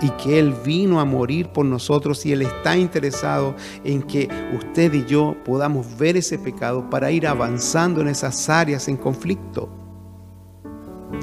y 0.01 0.09
que 0.11 0.39
Él 0.39 0.53
vino 0.63 0.99
a 0.99 1.05
morir 1.05 1.49
por 1.49 1.65
nosotros 1.65 2.25
y 2.25 2.33
Él 2.33 2.43
está 2.43 2.77
interesado 2.77 3.55
en 3.83 4.03
que 4.03 4.29
usted 4.55 4.93
y 4.93 5.05
yo 5.05 5.35
podamos 5.43 5.97
ver 5.97 6.17
ese 6.17 6.37
pecado 6.37 6.89
para 6.89 7.11
ir 7.11 7.27
avanzando 7.27 8.01
en 8.01 8.07
esas 8.07 8.49
áreas 8.49 8.87
en 8.87 8.97
conflicto. 8.97 9.69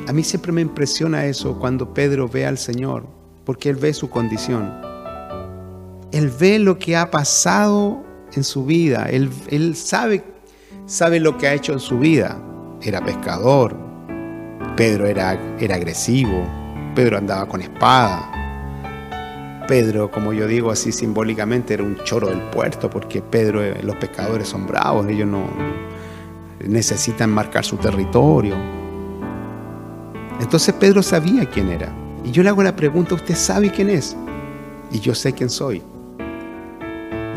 A 0.09 0.13
mí 0.13 0.23
siempre 0.23 0.53
me 0.53 0.61
impresiona 0.61 1.27
eso 1.27 1.59
cuando 1.59 1.93
Pedro 1.93 2.29
ve 2.29 2.47
al 2.47 2.59
Señor, 2.59 3.07
porque 3.45 3.71
Él 3.71 3.77
ve 3.77 3.93
su 3.93 4.09
condición. 4.11 4.73
Él 6.13 6.31
ve 6.39 6.59
lo 6.59 6.79
que 6.79 6.97
ha 6.97 7.11
pasado 7.11 8.03
en 8.35 8.45
su 8.45 8.65
vida, 8.65 9.09
Él, 9.11 9.77
sabe, 9.77 10.25
sabe 10.87 11.21
lo 11.21 11.37
que 11.39 11.47
ha 11.47 11.55
hecho 11.55 11.73
en 11.73 11.81
su 11.81 11.99
vida. 11.99 12.41
Era 12.83 13.05
pescador, 13.05 13.77
Pedro 14.77 15.07
era, 15.07 15.57
era 15.59 15.77
agresivo, 15.77 16.45
Pedro 16.95 17.19
andaba 17.19 17.47
con 17.47 17.61
espada, 17.61 18.31
Pedro, 19.67 20.11
como 20.11 20.33
yo 20.33 20.47
digo 20.47 20.71
así 20.71 20.93
simbólicamente, 20.93 21.75
era 21.75 21.83
un 21.83 21.97
choro 22.05 22.29
del 22.29 22.41
puerto, 22.51 22.91
porque 22.91 23.23
Pedro, 23.23 23.63
eh, 23.63 23.81
los 23.83 23.97
pescadores 23.97 24.49
son 24.49 24.67
bravos, 24.67 25.07
ellos 25.09 25.29
no 25.29 25.45
necesitan 26.67 27.31
marcar 27.31 27.65
su 27.65 27.77
territorio. 27.77 28.57
Entonces 30.41 30.75
Pedro 30.75 31.03
sabía 31.03 31.47
quién 31.47 31.71
era. 31.71 31.95
Y 32.25 32.31
yo 32.31 32.43
le 32.43 32.49
hago 32.49 32.63
la 32.63 32.75
pregunta, 32.75 33.15
¿usted 33.15 33.35
sabe 33.35 33.71
quién 33.71 33.91
es? 33.91 34.17
Y 34.91 35.01
yo 35.01 35.15
sé 35.15 35.33
quién 35.33 35.51
soy. 35.51 35.83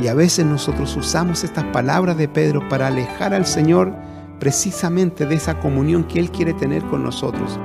Y 0.02 0.08
a 0.08 0.14
veces 0.14 0.46
nosotros 0.46 0.96
usamos 0.96 1.44
estas 1.44 1.64
palabras 1.66 2.18
de 2.18 2.28
Pedro 2.28 2.68
para 2.70 2.88
alejar 2.88 3.34
al 3.34 3.46
Señor 3.46 3.94
precisamente 4.40 5.26
de 5.26 5.36
esa 5.36 5.60
comunión 5.60 6.04
que 6.04 6.20
Él 6.20 6.32
quiere 6.32 6.54
tener 6.54 6.84
con 6.84 7.04
nosotros. 7.04 7.60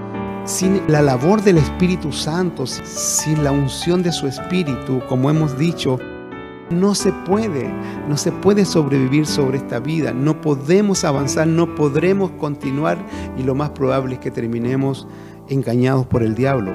Sin 0.44 0.82
la 0.88 1.02
labor 1.02 1.40
del 1.42 1.58
Espíritu 1.58 2.10
Santo, 2.10 2.66
sin 2.66 3.44
la 3.44 3.52
unción 3.52 4.02
de 4.02 4.10
su 4.10 4.26
Espíritu, 4.26 5.00
como 5.08 5.30
hemos 5.30 5.56
dicho, 5.56 6.00
no 6.68 6.96
se 6.96 7.12
puede, 7.12 7.72
no 8.08 8.16
se 8.16 8.32
puede 8.32 8.64
sobrevivir 8.64 9.24
sobre 9.24 9.58
esta 9.58 9.78
vida, 9.78 10.12
no 10.12 10.40
podemos 10.40 11.04
avanzar, 11.04 11.46
no 11.46 11.76
podremos 11.76 12.32
continuar 12.32 12.98
y 13.38 13.44
lo 13.44 13.54
más 13.54 13.70
probable 13.70 14.14
es 14.14 14.20
que 14.20 14.32
terminemos 14.32 15.06
engañados 15.48 16.06
por 16.06 16.24
el 16.24 16.34
diablo, 16.34 16.72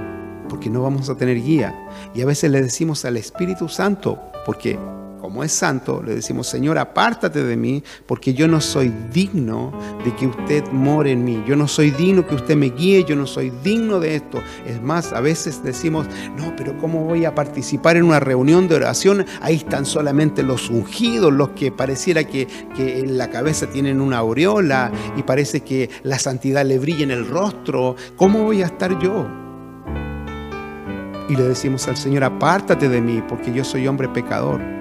porque 0.47 0.69
no 0.69 0.81
vamos 0.81 1.09
a 1.09 1.15
tener 1.15 1.41
guía. 1.41 1.75
Y 2.13 2.21
a 2.21 2.25
veces 2.25 2.49
le 2.49 2.61
decimos 2.61 3.03
al 3.03 3.17
Espíritu 3.17 3.67
Santo, 3.67 4.17
porque 4.45 4.79
como 5.27 5.43
es 5.43 5.51
santo, 5.51 6.01
le 6.01 6.15
decimos, 6.15 6.47
Señor, 6.47 6.77
apártate 6.77 7.43
de 7.43 7.57
mí, 7.57 7.83
porque 8.05 8.33
yo 8.33 8.47
no 8.47 8.61
soy 8.61 8.93
digno 9.11 9.77
de 10.05 10.15
que 10.15 10.25
usted 10.25 10.63
more 10.71 11.11
en 11.11 11.25
mí. 11.25 11.43
Yo 11.45 11.57
no 11.57 11.67
soy 11.67 11.91
digno 11.91 12.25
que 12.25 12.35
usted 12.35 12.55
me 12.55 12.69
guíe, 12.69 13.03
yo 13.03 13.17
no 13.17 13.27
soy 13.27 13.51
digno 13.61 13.99
de 13.99 14.15
esto. 14.15 14.41
Es 14.65 14.81
más, 14.81 15.11
a 15.11 15.19
veces 15.19 15.61
decimos, 15.61 16.07
no, 16.37 16.55
pero 16.55 16.77
¿cómo 16.77 17.03
voy 17.03 17.25
a 17.25 17.35
participar 17.35 17.97
en 17.97 18.05
una 18.05 18.21
reunión 18.21 18.69
de 18.69 18.75
oración? 18.75 19.25
Ahí 19.41 19.55
están 19.55 19.85
solamente 19.85 20.43
los 20.43 20.69
ungidos, 20.69 21.33
los 21.33 21.49
que 21.49 21.73
pareciera 21.73 22.23
que, 22.23 22.47
que 22.73 22.99
en 22.99 23.17
la 23.17 23.29
cabeza 23.29 23.67
tienen 23.67 23.99
una 23.99 24.19
aureola 24.19 24.93
y 25.17 25.23
parece 25.23 25.59
que 25.59 25.89
la 26.03 26.19
santidad 26.19 26.65
le 26.65 26.79
brilla 26.79 27.03
en 27.03 27.11
el 27.11 27.27
rostro. 27.27 27.97
¿Cómo 28.15 28.45
voy 28.45 28.61
a 28.61 28.67
estar 28.67 28.97
yo? 28.97 29.27
Y 31.27 31.35
le 31.35 31.43
decimos 31.43 31.85
al 31.89 31.97
Señor, 31.97 32.23
apártate 32.23 32.87
de 32.87 33.01
mí, 33.01 33.21
porque 33.27 33.51
yo 33.51 33.65
soy 33.65 33.89
hombre 33.89 34.07
pecador. 34.07 34.76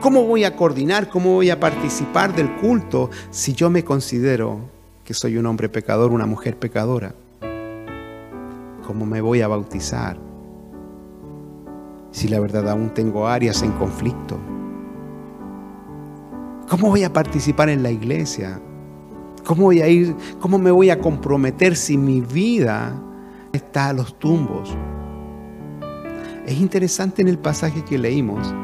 ¿Cómo 0.00 0.24
voy 0.24 0.44
a 0.44 0.56
coordinar, 0.56 1.10
cómo 1.10 1.34
voy 1.34 1.50
a 1.50 1.60
participar 1.60 2.34
del 2.34 2.56
culto 2.56 3.10
si 3.28 3.52
yo 3.52 3.68
me 3.68 3.84
considero 3.84 4.60
que 5.04 5.12
soy 5.12 5.36
un 5.36 5.44
hombre 5.44 5.68
pecador, 5.68 6.10
una 6.10 6.24
mujer 6.24 6.56
pecadora? 6.56 7.14
¿Cómo 8.86 9.04
me 9.04 9.20
voy 9.20 9.42
a 9.42 9.48
bautizar? 9.48 10.18
Si 12.12 12.28
la 12.28 12.40
verdad 12.40 12.70
aún 12.70 12.94
tengo 12.94 13.28
áreas 13.28 13.62
en 13.62 13.72
conflicto. 13.72 14.38
¿Cómo 16.66 16.88
voy 16.88 17.04
a 17.04 17.12
participar 17.12 17.68
en 17.68 17.82
la 17.82 17.90
iglesia? 17.90 18.58
¿Cómo 19.44 19.64
voy 19.64 19.82
a 19.82 19.88
ir, 19.88 20.16
cómo 20.40 20.58
me 20.58 20.70
voy 20.70 20.88
a 20.88 20.98
comprometer 20.98 21.76
si 21.76 21.98
mi 21.98 22.22
vida 22.22 22.98
está 23.52 23.88
a 23.88 23.92
los 23.92 24.18
tumbos? 24.18 24.74
Es 26.46 26.58
interesante 26.58 27.20
en 27.20 27.28
el 27.28 27.38
pasaje 27.38 27.84
que 27.84 27.98
leímos 27.98 28.54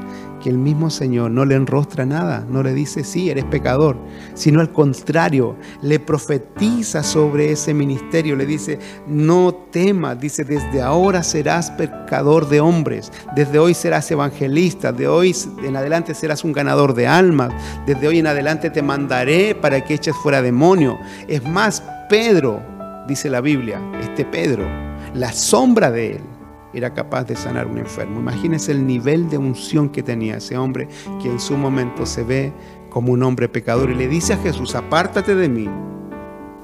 que 0.46 0.50
el 0.50 0.58
mismo 0.58 0.90
Señor 0.90 1.32
no 1.32 1.44
le 1.44 1.56
enrostra 1.56 2.06
nada, 2.06 2.46
no 2.48 2.62
le 2.62 2.72
dice, 2.72 3.02
sí, 3.02 3.30
eres 3.30 3.44
pecador, 3.46 3.96
sino 4.34 4.60
al 4.60 4.70
contrario, 4.70 5.56
le 5.82 5.98
profetiza 5.98 7.02
sobre 7.02 7.50
ese 7.50 7.74
ministerio, 7.74 8.36
le 8.36 8.46
dice, 8.46 8.78
no 9.08 9.52
temas, 9.72 10.20
dice, 10.20 10.44
desde 10.44 10.82
ahora 10.82 11.24
serás 11.24 11.72
pecador 11.72 12.48
de 12.48 12.60
hombres, 12.60 13.10
desde 13.34 13.58
hoy 13.58 13.74
serás 13.74 14.08
evangelista, 14.12 14.92
de 14.92 15.08
hoy 15.08 15.34
en 15.64 15.74
adelante 15.74 16.14
serás 16.14 16.44
un 16.44 16.52
ganador 16.52 16.94
de 16.94 17.08
almas, 17.08 17.52
desde 17.84 18.06
hoy 18.06 18.20
en 18.20 18.28
adelante 18.28 18.70
te 18.70 18.82
mandaré 18.82 19.56
para 19.56 19.84
que 19.84 19.94
eches 19.94 20.14
fuera 20.22 20.42
demonio. 20.42 20.96
Es 21.26 21.42
más, 21.42 21.82
Pedro, 22.08 22.62
dice 23.08 23.28
la 23.30 23.40
Biblia, 23.40 23.80
este 24.00 24.24
Pedro, 24.24 24.64
la 25.12 25.32
sombra 25.32 25.90
de 25.90 26.12
él 26.12 26.35
era 26.72 26.92
capaz 26.92 27.24
de 27.24 27.36
sanar 27.36 27.66
un 27.66 27.78
enfermo. 27.78 28.20
Imagínense 28.20 28.72
el 28.72 28.86
nivel 28.86 29.28
de 29.28 29.38
unción 29.38 29.88
que 29.88 30.02
tenía 30.02 30.36
ese 30.36 30.56
hombre 30.56 30.88
que 31.22 31.30
en 31.30 31.40
su 31.40 31.56
momento 31.56 32.06
se 32.06 32.24
ve 32.24 32.52
como 32.90 33.12
un 33.12 33.22
hombre 33.22 33.48
pecador 33.48 33.90
y 33.90 33.94
le 33.94 34.08
dice 34.08 34.34
a 34.34 34.38
Jesús, 34.38 34.74
apártate 34.74 35.34
de 35.34 35.48
mí, 35.48 35.68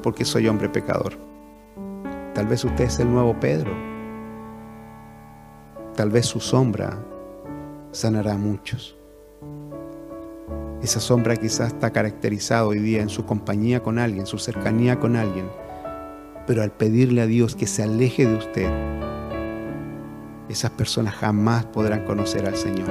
porque 0.02 0.25
soy 0.25 0.49
hombre 0.49 0.68
pecador. 0.68 1.18
Tal 2.35 2.47
vez 2.47 2.64
usted 2.64 2.85
es 2.85 2.99
el 2.99 3.11
nuevo 3.11 3.38
Pedro. 3.38 3.71
Tal 5.94 6.11
vez 6.11 6.26
su 6.26 6.40
sombra 6.40 6.99
sanará 7.90 8.32
a 8.32 8.38
muchos. 8.38 8.97
Esa 10.82 10.99
sombra 10.99 11.37
quizás 11.37 11.75
está 11.75 11.90
caracterizada 11.90 12.66
hoy 12.66 12.80
día 12.80 13.02
en 13.02 13.09
su 13.09 13.25
compañía 13.25 13.82
con 13.82 13.99
alguien, 13.99 14.26
su 14.26 14.38
cercanía 14.38 14.99
con 14.99 15.16
alguien. 15.16 15.49
Pero 16.47 16.62
al 16.62 16.73
pedirle 16.73 17.21
a 17.21 17.26
Dios 17.26 17.54
que 17.54 17.68
se 17.68 17.85
aleje 17.85 18.26
de 18.26 18.35
usted, 18.35 18.68
esas 20.49 20.71
personas 20.73 21.15
jamás 21.15 21.65
podrán 21.67 22.05
conocer 22.05 22.47
al 22.47 22.57
Señor. 22.57 22.89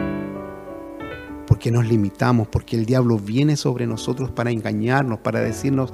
Porque 1.48 1.72
nos 1.72 1.86
limitamos, 1.86 2.48
porque 2.48 2.75
el 2.75 2.86
diablo 2.86 3.17
viene 3.17 3.58
sobre 3.58 3.86
nosotros 3.86 4.31
para 4.31 4.51
engañarnos, 4.51 5.20
para 5.20 5.41
decirnos 5.41 5.93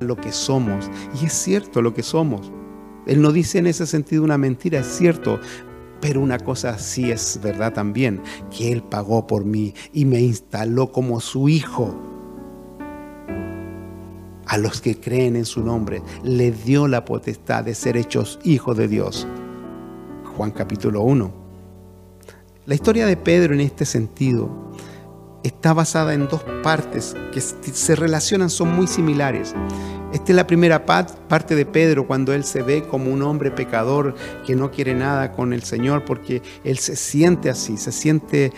lo 0.00 0.16
que 0.16 0.32
somos. 0.32 0.90
Y 1.20 1.26
es 1.26 1.32
cierto 1.32 1.82
lo 1.82 1.94
que 1.94 2.02
somos. 2.02 2.52
Él 3.06 3.22
no 3.22 3.32
dice 3.32 3.58
en 3.58 3.66
ese 3.66 3.86
sentido 3.86 4.24
una 4.24 4.38
mentira, 4.38 4.80
es 4.80 4.86
cierto. 4.86 5.40
Pero 6.00 6.20
una 6.20 6.38
cosa 6.38 6.78
sí 6.78 7.10
es 7.10 7.40
verdad 7.42 7.72
también, 7.72 8.22
que 8.56 8.70
Él 8.70 8.82
pagó 8.82 9.26
por 9.26 9.44
mí 9.44 9.74
y 9.92 10.04
me 10.04 10.20
instaló 10.20 10.92
como 10.92 11.20
su 11.20 11.48
hijo. 11.48 11.94
A 14.46 14.56
los 14.56 14.80
que 14.80 14.98
creen 14.98 15.36
en 15.36 15.44
su 15.44 15.62
nombre, 15.62 16.02
le 16.22 16.52
dio 16.52 16.86
la 16.88 17.04
potestad 17.04 17.64
de 17.64 17.74
ser 17.74 17.96
hechos 17.96 18.38
hijos 18.44 18.76
de 18.76 18.88
Dios. 18.88 19.26
Juan 20.38 20.52
capítulo 20.52 21.02
1. 21.02 21.32
La 22.66 22.74
historia 22.76 23.06
de 23.06 23.16
Pedro 23.16 23.54
en 23.54 23.60
este 23.60 23.84
sentido 23.84 24.70
está 25.42 25.72
basada 25.72 26.14
en 26.14 26.28
dos 26.28 26.44
partes 26.62 27.16
que 27.32 27.40
se 27.40 27.96
relacionan, 27.96 28.48
son 28.48 28.72
muy 28.72 28.86
similares. 28.86 29.52
Esta 30.12 30.30
es 30.30 30.36
la 30.36 30.46
primera 30.46 30.86
parte 30.86 31.56
de 31.56 31.66
Pedro 31.66 32.06
cuando 32.06 32.32
él 32.32 32.44
se 32.44 32.62
ve 32.62 32.84
como 32.84 33.12
un 33.12 33.22
hombre 33.22 33.50
pecador 33.50 34.14
que 34.46 34.54
no 34.54 34.70
quiere 34.70 34.94
nada 34.94 35.32
con 35.32 35.52
el 35.52 35.64
Señor 35.64 36.04
porque 36.04 36.40
él 36.62 36.78
se 36.78 36.94
siente 36.94 37.50
así, 37.50 37.76
se 37.76 37.90
siente 37.90 38.52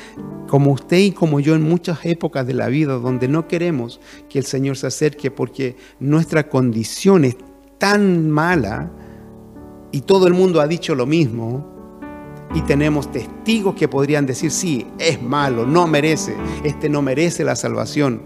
como 0.49 0.73
usted 0.73 0.99
y 0.99 1.13
como 1.13 1.41
yo 1.41 1.55
en 1.55 1.63
muchas 1.63 2.05
épocas 2.05 2.47
de 2.47 2.53
la 2.53 2.69
vida 2.69 2.93
donde 2.99 3.27
no 3.27 3.49
queremos 3.49 4.03
que 4.29 4.39
el 4.39 4.45
Señor 4.45 4.77
se 4.77 4.89
acerque 4.89 5.31
porque 5.31 5.77
nuestra 5.99 6.47
condición 6.47 7.25
es 7.25 7.39
tan 7.79 8.31
mala 8.31 8.91
y 9.93 10.03
todo 10.03 10.27
el 10.27 10.35
mundo 10.35 10.61
ha 10.61 10.67
dicho 10.67 10.95
lo 10.95 11.07
mismo 11.07 11.67
y 12.55 12.63
tenemos 12.63 13.11
testigos 13.13 13.75
que 13.75 13.89
podrían 13.89 14.27
decir, 14.27 14.51
sí, 14.51 14.87
es 14.99 15.23
malo, 15.23 15.67
no 15.67 15.87
merece, 15.87 16.37
este 16.65 16.89
no 16.89 17.03
merece 17.03 17.45
la 17.45 17.57
salvación. 17.57 18.23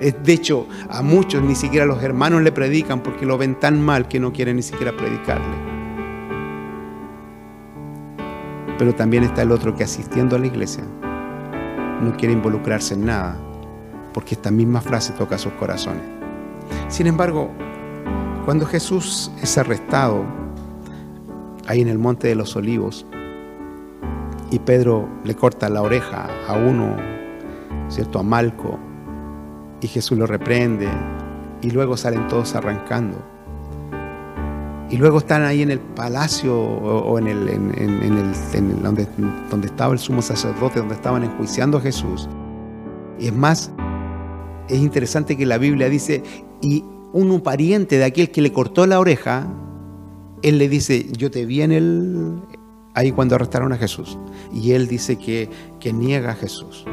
De 0.00 0.32
hecho, 0.32 0.66
a 0.90 1.02
muchos 1.02 1.42
ni 1.42 1.54
siquiera 1.54 1.86
los 1.86 2.02
hermanos 2.02 2.42
le 2.42 2.50
predican 2.52 3.02
porque 3.02 3.26
lo 3.26 3.38
ven 3.38 3.58
tan 3.58 3.80
mal 3.80 4.08
que 4.08 4.18
no 4.18 4.32
quieren 4.32 4.56
ni 4.56 4.62
siquiera 4.62 4.96
predicarle. 4.96 5.56
Pero 8.76 8.94
también 8.94 9.22
está 9.22 9.42
el 9.42 9.52
otro 9.52 9.74
que 9.76 9.84
asistiendo 9.84 10.34
a 10.34 10.40
la 10.40 10.46
iglesia 10.46 10.84
no 12.02 12.16
quiere 12.16 12.34
involucrarse 12.34 12.94
en 12.94 13.06
nada 13.06 13.36
porque 14.12 14.34
esta 14.34 14.50
misma 14.50 14.80
frase 14.80 15.12
toca 15.12 15.38
sus 15.38 15.52
corazones. 15.54 16.02
Sin 16.88 17.06
embargo, 17.06 17.50
cuando 18.44 18.66
Jesús 18.66 19.30
es 19.42 19.56
arrestado 19.58 20.24
ahí 21.66 21.80
en 21.80 21.88
el 21.88 21.98
monte 21.98 22.28
de 22.28 22.34
los 22.34 22.56
olivos 22.56 23.06
y 24.50 24.58
Pedro 24.60 25.08
le 25.24 25.34
corta 25.34 25.68
la 25.68 25.82
oreja 25.82 26.28
a 26.48 26.54
uno, 26.54 26.96
¿cierto? 27.88 28.20
A 28.20 28.22
Malco, 28.22 28.78
y 29.80 29.88
Jesús 29.88 30.16
lo 30.16 30.26
reprende 30.26 30.88
y 31.60 31.70
luego 31.70 31.96
salen 31.96 32.28
todos 32.28 32.54
arrancando. 32.54 33.18
Y 34.90 34.96
luego 34.96 35.18
están 35.18 35.42
ahí 35.42 35.62
en 35.62 35.70
el 35.70 35.80
palacio 35.80 36.56
o 36.56 37.18
en 37.18 37.26
el, 37.26 37.48
en, 37.48 38.82
donde, 38.82 39.08
donde 39.50 39.66
estaba 39.66 39.92
el 39.92 39.98
sumo 39.98 40.22
sacerdote, 40.22 40.78
donde 40.78 40.94
estaban 40.94 41.24
enjuiciando 41.24 41.78
a 41.78 41.80
Jesús. 41.80 42.28
Y 43.18 43.26
es 43.26 43.34
más, 43.34 43.72
es 44.68 44.78
interesante 44.78 45.36
que 45.36 45.46
la 45.46 45.58
Biblia 45.58 45.88
dice, 45.88 46.22
y 46.60 46.84
un 47.12 47.40
pariente 47.40 47.98
de 47.98 48.04
aquel 48.04 48.30
que 48.30 48.40
le 48.40 48.52
cortó 48.52 48.86
la 48.86 49.00
oreja, 49.00 49.48
él 50.44 50.58
le 50.58 50.68
dice, 50.68 51.06
yo 51.16 51.30
te 51.30 51.46
vi 51.46 51.62
en 51.62 51.72
el, 51.72 52.38
ahí 52.92 53.12
cuando 53.12 53.34
arrestaron 53.34 53.72
a 53.72 53.78
Jesús. 53.78 54.18
Y 54.52 54.72
él 54.72 54.88
dice 54.88 55.16
que, 55.16 55.48
que 55.80 55.94
niega 55.94 56.32
a 56.32 56.34
Jesús. 56.34 56.84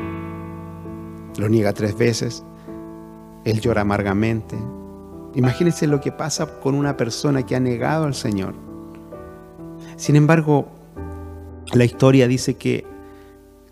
Lo 1.38 1.50
niega 1.50 1.74
tres 1.74 1.98
veces. 1.98 2.46
Él 3.44 3.60
llora 3.60 3.82
amargamente. 3.82 4.58
Imagínense 5.36 5.86
lo 5.86 6.00
que 6.00 6.14
pasa 6.14 6.62
con 6.62 6.76
una 6.76 6.96
persona 6.96 7.46
que 7.46 7.58
ha 7.58 7.60
negado 7.60 8.06
al 8.06 8.16
Señor. 8.16 8.56
Sin 9.98 10.16
embargo, 10.16 10.70
la 11.74 11.84
historia 11.84 12.30
dice 12.30 12.56
que 12.56 12.86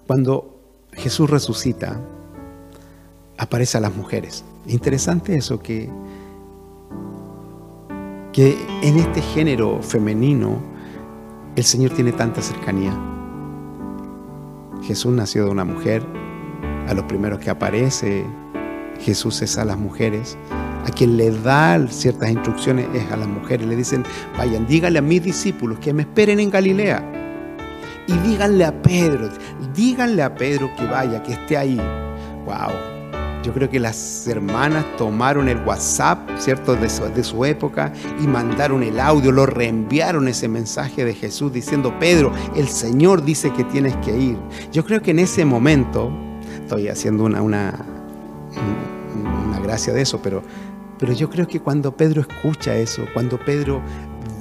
cuando 0.05 0.59
Jesús 0.91 1.29
resucita, 1.29 2.01
aparece 3.38 3.77
a 3.77 3.81
las 3.81 3.95
mujeres. 3.95 4.43
Interesante 4.67 5.38
eso, 5.38 5.62
que, 5.62 5.89
que 8.33 8.57
en 8.81 8.98
este 8.98 9.21
género 9.21 9.81
femenino 9.81 10.59
el 11.55 11.63
Señor 11.63 11.91
tiene 11.91 12.12
tanta 12.12 12.41
cercanía. 12.41 12.98
Jesús 14.83 15.12
nació 15.12 15.45
de 15.45 15.51
una 15.51 15.65
mujer, 15.65 16.05
a 16.88 16.93
los 16.93 17.05
primeros 17.05 17.39
que 17.39 17.50
aparece 17.50 18.25
Jesús 19.00 19.41
es 19.41 19.57
a 19.57 19.65
las 19.65 19.77
mujeres. 19.77 20.38
A 20.86 20.91
quien 20.91 21.17
le 21.17 21.31
da 21.31 21.79
ciertas 21.89 22.29
instrucciones 22.29 22.88
es 22.93 23.12
a 23.12 23.17
las 23.17 23.27
mujeres. 23.27 23.67
Le 23.67 23.75
dicen, 23.75 24.03
vayan, 24.38 24.67
díganle 24.67 25.00
a 25.00 25.01
mis 25.01 25.24
discípulos 25.24 25.79
que 25.79 25.93
me 25.93 26.03
esperen 26.03 26.39
en 26.39 26.50
Galilea. 26.50 27.03
Y 28.07 28.13
díganle 28.27 28.65
a 28.65 28.81
Pedro, 28.81 29.29
díganle 29.75 30.24
a 30.24 30.33
Pedro 30.33 30.69
que 30.75 30.86
vaya, 30.86 31.21
que 31.21 31.33
esté 31.33 31.57
ahí. 31.57 31.79
Wow. 32.45 32.99
Yo 33.43 33.53
creo 33.53 33.69
que 33.69 33.79
las 33.79 34.27
hermanas 34.27 34.86
tomaron 34.98 35.48
el 35.48 35.58
WhatsApp, 35.65 36.29
¿cierto?, 36.38 36.75
de 36.75 36.89
su, 36.89 37.46
época 37.46 37.93
y 38.22 38.27
mandaron 38.27 38.84
el 38.84 39.00
audio, 39.00 39.31
lo 39.31 39.46
reenviaron 39.46 40.27
ese 40.27 40.50
mensaje 40.50 41.05
de 41.05 41.14
Jesús 41.14 41.53
diciendo, 41.53 41.98
Pedro, 42.00 42.33
el 42.55 42.68
Señor 42.68 43.24
dice 43.24 43.53
que 43.53 43.64
tienes 43.64 43.96
que 43.98 44.18
ir. 44.18 44.37
Yo 44.74 44.83
creo 44.83 45.01
que 45.01 45.11
en 45.11 45.20
ese 45.20 45.46
momento, 45.46 46.11
estoy 46.61 46.90
haciendo 46.90 47.24
una, 47.24 47.42
una, 47.42 47.85
una 49.48 49.59
gracia 49.59 49.94
de 49.94 50.01
eso, 50.01 50.22
pero, 50.22 50.44
pero 50.98 51.14
yo 51.14 51.29
creo 51.29 51.48
que 51.48 51.61
cuando 51.61 51.96
Pedro 51.96 52.22
escucha 52.22 52.75
eso, 52.75 53.05
cuando 53.14 53.40
Pedro 53.40 53.81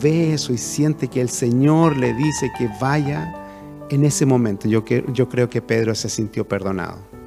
ve 0.03 0.35
eso 0.35 0.53
y 0.53 0.59
siente 0.59 1.07
que 1.07 1.21
el 1.21 1.29
Señor 1.29 1.97
le 1.97 2.15
dice 2.15 2.51
que 2.59 2.69
vaya, 2.81 3.33
en 3.91 4.05
ese 4.05 4.27
momento 4.27 4.69
yo, 4.69 4.85
yo 5.13 5.29
creo 5.29 5.49
que 5.49 5.63
Pedro 5.63 5.95
se 5.95 6.09
sintió 6.09 6.47
perdonado. 6.47 7.18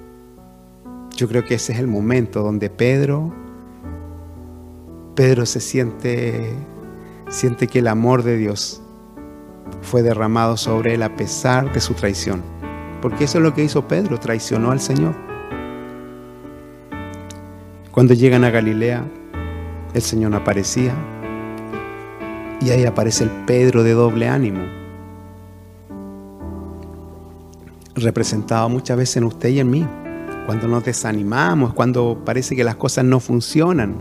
Yo 1.22 1.28
creo 1.28 1.46
que 1.46 1.54
ese 1.54 1.74
es 1.74 1.78
el 1.78 1.86
momento 1.86 2.42
donde 2.42 2.72
Pedro, 2.72 3.32
Pedro 5.14 5.46
se 5.46 5.60
siente, 5.60 6.52
siente 7.30 7.68
que 7.68 7.78
el 7.78 7.88
amor 7.90 8.24
de 8.24 8.38
Dios 8.38 8.82
fue 9.84 10.02
derramado 10.02 10.58
sobre 10.58 10.96
él 10.96 11.04
a 11.04 11.16
pesar 11.16 11.72
de 11.74 11.80
su 11.80 11.94
traición. 11.94 12.42
Porque 13.04 13.26
eso 13.26 13.38
es 13.38 13.44
lo 13.44 13.54
que 13.54 13.64
hizo 13.64 13.88
Pedro, 13.88 14.20
traicionó 14.20 14.72
al 14.72 14.80
Señor. 14.80 15.14
Cuando 17.92 18.16
llegan 18.16 18.44
a 18.44 18.50
Galilea, 18.50 19.06
el 19.94 20.02
Señor 20.02 20.34
aparecía. 20.34 20.96
Y 22.62 22.72
ahí 22.72 22.84
aparece 22.86 23.26
el 23.26 23.30
Pedro 23.46 23.84
de 23.84 23.92
doble 23.92 24.28
ánimo. 24.28 24.64
Representado 27.94 28.70
muchas 28.70 28.98
veces 28.98 29.18
en 29.18 29.26
usted 29.26 29.50
y 29.50 29.60
en 29.60 29.70
mí. 29.70 29.88
Cuando 30.52 30.68
nos 30.68 30.84
desanimamos, 30.84 31.74
cuando 31.74 32.24
parece 32.26 32.58
que 32.58 32.66
las 32.66 32.76
cosas 32.76 33.06
no 33.06 33.22
funcionan, 33.22 33.96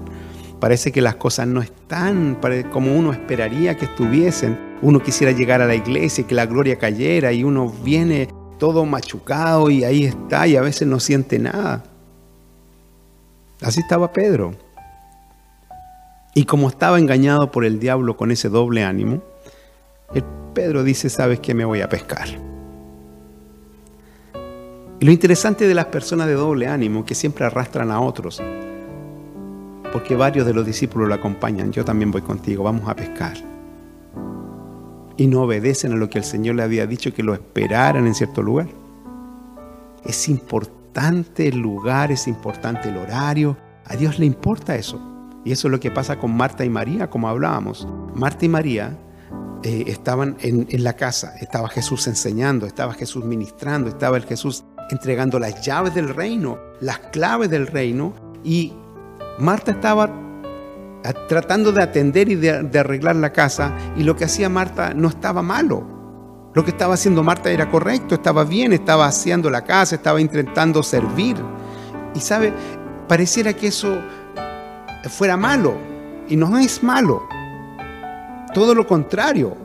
parece 0.59 0.91
que 0.91 1.01
las 1.01 1.15
cosas 1.15 1.47
no 1.47 1.63
están 1.63 2.41
como 2.73 2.93
uno 2.97 3.13
esperaría 3.13 3.77
que 3.77 3.85
estuviesen. 3.85 4.59
Uno 4.83 5.01
quisiera 5.01 5.31
llegar 5.31 5.63
a 5.63 5.67
la 5.67 5.77
iglesia 5.77 6.23
y 6.23 6.25
que 6.25 6.35
la 6.35 6.47
gloria 6.47 6.77
cayera 6.77 7.33
y 7.33 7.45
uno 7.45 7.69
viene 7.85 8.31
todo 8.59 8.85
machucado 8.85 9.71
y 9.71 9.85
ahí 9.85 10.07
está 10.07 10.49
y 10.49 10.57
a 10.57 10.61
veces 10.61 10.89
no 10.89 10.99
siente 10.99 11.39
nada. 11.39 11.85
Así 13.63 13.79
estaba 13.79 14.13
Pedro. 14.13 14.57
Y 16.35 16.47
como 16.47 16.69
estaba 16.69 16.99
engañado 16.99 17.53
por 17.53 17.65
el 17.65 17.79
diablo 17.79 18.17
con 18.17 18.33
ese 18.33 18.49
doble 18.49 18.83
ánimo, 18.83 19.23
el 20.13 20.25
Pedro 20.53 20.83
dice, 20.83 21.11
¿sabes 21.11 21.39
qué? 21.39 21.55
Me 21.55 21.65
voy 21.65 21.81
a 21.81 21.89
pescar. 21.89 22.50
Y 25.01 25.07
lo 25.07 25.13
interesante 25.13 25.67
de 25.67 25.75
las 25.75 25.87
personas 25.87 26.27
de 26.27 26.35
doble 26.35 26.67
ánimo, 26.67 27.07
que 27.07 27.15
siempre 27.15 27.47
arrastran 27.47 27.91
a 27.91 28.03
otros, 28.03 28.43
porque 29.93 30.15
varios 30.15 30.47
de 30.47 30.53
los 30.53 30.67
discípulos 30.67 31.09
lo 31.09 31.15
acompañan, 31.15 31.73
yo 31.73 31.87
también 31.87 32.11
voy 32.11 32.21
contigo, 32.21 32.65
vamos 32.65 32.87
a 32.87 32.95
pescar. 32.95 33.33
Y 35.17 35.27
no 35.27 35.41
obedecen 35.41 35.93
a 35.93 35.97
lo 35.97 36.11
que 36.11 36.19
el 36.19 36.25
Señor 36.25 36.57
le 36.57 36.65
había 36.65 36.87
dicho, 36.87 37.15
que 37.15 37.23
lo 37.23 37.33
esperaran 37.33 38.07
en 38.07 38.15
cierto 38.15 38.43
lugar. 38.43 38.69
Es 40.05 40.29
importante 40.29 41.49
el 41.49 41.59
lugar, 41.59 42.13
es 42.13 42.29
importante 42.29 42.91
el 42.91 42.99
horario. 42.99 43.57
A 43.87 43.97
Dios 43.97 44.19
le 44.19 44.27
importa 44.27 44.77
eso. 44.77 45.01
Y 45.47 45.53
eso 45.53 45.69
es 45.69 45.73
lo 45.73 45.81
que 45.81 45.91
pasa 45.91 46.19
con 46.19 46.37
Marta 46.37 46.63
y 46.63 46.69
María, 46.69 47.09
como 47.09 47.27
hablábamos. 47.27 47.89
Marta 48.15 48.45
y 48.45 48.49
María 48.51 48.99
eh, 49.63 49.85
estaban 49.89 50.39
en, 50.41 50.85
la 50.85 50.95
casa, 50.95 51.35
estaba 51.39 51.69
Jesús 51.69 52.07
enseñando, 52.07 52.67
estaba 52.67 52.95
Jesús 52.95 53.27
ministrando, 53.27 53.91
estaba 53.91 54.17
el 54.17 54.25
Jesús 54.25 54.65
entregando 54.95 55.39
las 55.39 55.61
llaves 55.63 55.95
del 55.95 56.09
reino, 56.09 56.59
las 56.81 56.99
claves 56.99 57.51
del 57.51 57.67
reino, 57.67 58.13
y 58.45 58.73
Marta 59.39 59.73
estaba 59.73 60.11
tratando 61.29 61.73
de 61.73 61.83
atender 61.83 62.29
y 62.29 62.35
de, 62.37 62.79
arreglar 62.79 63.17
la 63.17 63.33
casa, 63.33 63.73
y 63.97 64.03
lo 64.03 64.17
que 64.17 64.25
hacía 64.25 64.49
Marta 64.49 64.93
no 64.95 65.09
estaba 65.09 65.43
malo, 65.43 66.01
lo 66.53 66.65
que 66.65 66.71
estaba 66.71 66.95
haciendo 66.95 67.23
Marta 67.23 67.51
era 67.51 67.71
correcto, 67.71 68.17
estaba 68.17 68.45
bien, 68.45 68.73
estaba 68.73 69.07
haciendo 69.07 69.51
la 69.51 69.63
casa, 69.63 69.95
estaba 69.95 70.21
intentando 70.21 70.83
servir. 70.83 71.37
Y 72.13 72.21
sabe, 72.21 72.53
pareciera 73.07 73.53
que 73.53 73.69
eso 73.69 73.99
fuera 75.09 75.37
malo. 75.37 75.75
Y 76.29 76.37
no 76.37 76.59
es 76.59 76.83
malo. 76.83 77.23
Todo 78.53 78.75
lo 78.75 78.87
contrario. 78.87 79.57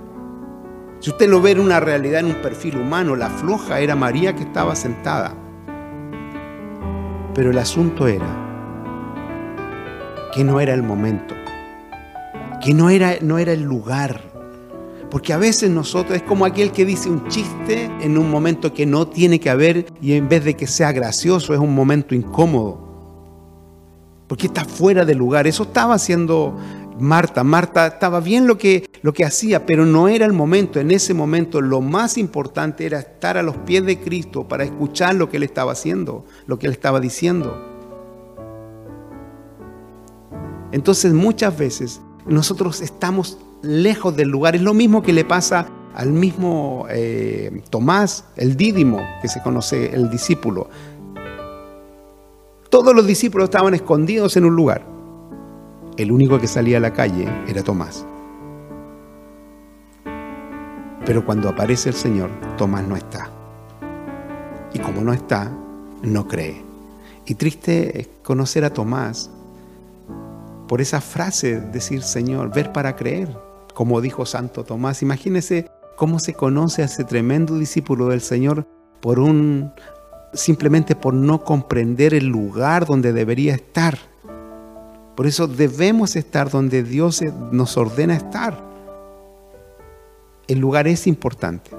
Si 0.99 1.09
usted 1.09 1.29
lo 1.29 1.41
ve 1.41 1.51
en 1.51 1.59
una 1.59 1.79
realidad, 1.79 2.21
en 2.21 2.27
un 2.27 2.41
perfil 2.41 2.77
humano, 2.77 3.15
la 3.15 3.29
floja 3.29 3.79
era 3.79 3.95
María 3.95 4.35
que 4.35 4.43
estaba 4.43 4.75
sentada. 4.75 5.33
Pero 7.33 7.51
el 7.51 7.57
asunto 7.57 8.07
era 8.07 8.27
que 10.33 10.43
no 10.43 10.59
era 10.59 10.73
el 10.73 10.83
momento, 10.83 11.35
que 12.63 12.73
no 12.73 12.89
era, 12.89 13.15
no 13.21 13.37
era 13.37 13.53
el 13.53 13.61
lugar 13.61 14.35
porque 15.15 15.31
a 15.31 15.37
veces 15.37 15.69
nosotros 15.69 16.17
es 16.17 16.23
como 16.23 16.43
aquel 16.43 16.73
que 16.73 16.83
dice 16.83 17.09
un 17.09 17.29
chiste 17.29 17.89
en 18.01 18.17
un 18.17 18.29
momento 18.29 18.73
que 18.73 18.85
no 18.85 19.07
tiene 19.07 19.39
que 19.39 19.49
haber 19.49 19.85
y 20.01 20.11
en 20.11 20.27
vez 20.27 20.43
de 20.43 20.55
que 20.55 20.67
sea 20.67 20.91
gracioso 20.91 21.53
es 21.53 21.59
un 21.61 21.73
momento 21.73 22.13
incómodo. 22.13 22.83
porque 24.27 24.47
está 24.47 24.65
fuera 24.65 25.05
de 25.05 25.15
lugar. 25.15 25.47
Eso 25.47 25.63
estaba 25.63 25.93
haciendo 25.93 26.53
Marta. 26.99 27.45
Marta 27.45 27.87
estaba 27.87 28.19
bien 28.19 28.45
lo 28.45 28.57
que, 28.57 28.84
lo 29.01 29.13
que 29.13 29.25
hacía, 29.25 29.65
pero 29.65 29.85
no 29.85 30.07
era 30.07 30.25
el 30.25 30.33
momento. 30.33 30.79
En 30.79 30.91
ese 30.91 31.13
momento 31.13 31.61
lo 31.61 31.81
más 31.81 32.17
importante 32.17 32.85
era 32.85 32.99
estar 32.99 33.37
a 33.37 33.43
los 33.43 33.57
pies 33.57 33.85
de 33.85 33.99
Cristo 33.99 34.47
para 34.47 34.63
escuchar 34.63 35.15
lo 35.15 35.29
que 35.29 35.37
él 35.37 35.43
estaba 35.43 35.71
haciendo, 35.71 36.25
lo 36.47 36.59
que 36.59 36.67
él 36.67 36.73
estaba 36.73 36.99
diciendo. 36.99 37.55
Entonces 40.71 41.13
muchas 41.13 41.57
veces 41.57 42.01
nosotros 42.25 42.81
estamos 42.81 43.37
lejos 43.61 44.15
del 44.15 44.29
lugar. 44.29 44.55
Es 44.55 44.61
lo 44.61 44.73
mismo 44.73 45.01
que 45.01 45.13
le 45.13 45.25
pasa 45.25 45.67
al 45.93 46.11
mismo 46.11 46.85
eh, 46.89 47.61
Tomás, 47.69 48.25
el 48.35 48.57
dídimo, 48.57 48.99
que 49.21 49.27
se 49.27 49.41
conoce, 49.41 49.93
el 49.95 50.09
discípulo. 50.09 50.69
Todos 52.69 52.93
los 52.93 53.07
discípulos 53.07 53.45
estaban 53.45 53.73
escondidos 53.73 54.35
en 54.35 54.45
un 54.45 54.55
lugar. 54.55 54.85
El 55.95 56.11
único 56.11 56.39
que 56.39 56.47
salía 56.47 56.77
a 56.77 56.81
la 56.81 56.91
calle 56.91 57.25
era 57.47 57.63
Tomás. 57.63 58.05
Pero 61.05 61.23
cuando 61.23 61.49
aparece 61.49 61.89
el 61.89 61.95
Señor, 61.95 62.31
Tomás 62.57 62.83
no 62.87 62.95
está. 62.95 63.29
Y 64.73 64.79
como 64.79 65.01
no 65.01 65.13
está, 65.13 65.51
no 66.01 66.27
cree. 66.27 66.61
Y 67.25 67.35
triste 67.35 68.01
es 68.01 68.09
conocer 68.23 68.65
a 68.65 68.71
Tomás 68.71 69.29
por 70.67 70.81
esa 70.81 71.01
frase, 71.01 71.61
decir 71.61 72.01
Señor, 72.01 72.53
ver 72.53 72.71
para 72.71 72.95
creer, 72.95 73.29
como 73.73 74.01
dijo 74.01 74.25
Santo 74.25 74.63
Tomás. 74.63 75.01
Imagínese 75.01 75.69
cómo 75.95 76.19
se 76.19 76.33
conoce 76.33 76.81
a 76.81 76.85
ese 76.85 77.03
tremendo 77.03 77.57
discípulo 77.57 78.07
del 78.07 78.21
Señor 78.21 78.67
por 78.99 79.19
un 79.19 79.71
simplemente 80.33 80.95
por 80.95 81.13
no 81.13 81.43
comprender 81.43 82.13
el 82.13 82.25
lugar 82.25 82.85
donde 82.85 83.13
debería 83.13 83.55
estar. 83.55 83.97
Por 85.15 85.27
eso 85.27 85.47
debemos 85.47 86.15
estar 86.15 86.49
donde 86.49 86.83
Dios 86.83 87.21
nos 87.51 87.77
ordena 87.77 88.15
estar. 88.15 88.74
El 90.47 90.59
lugar 90.59 90.87
es 90.87 91.07
importante. 91.07 91.71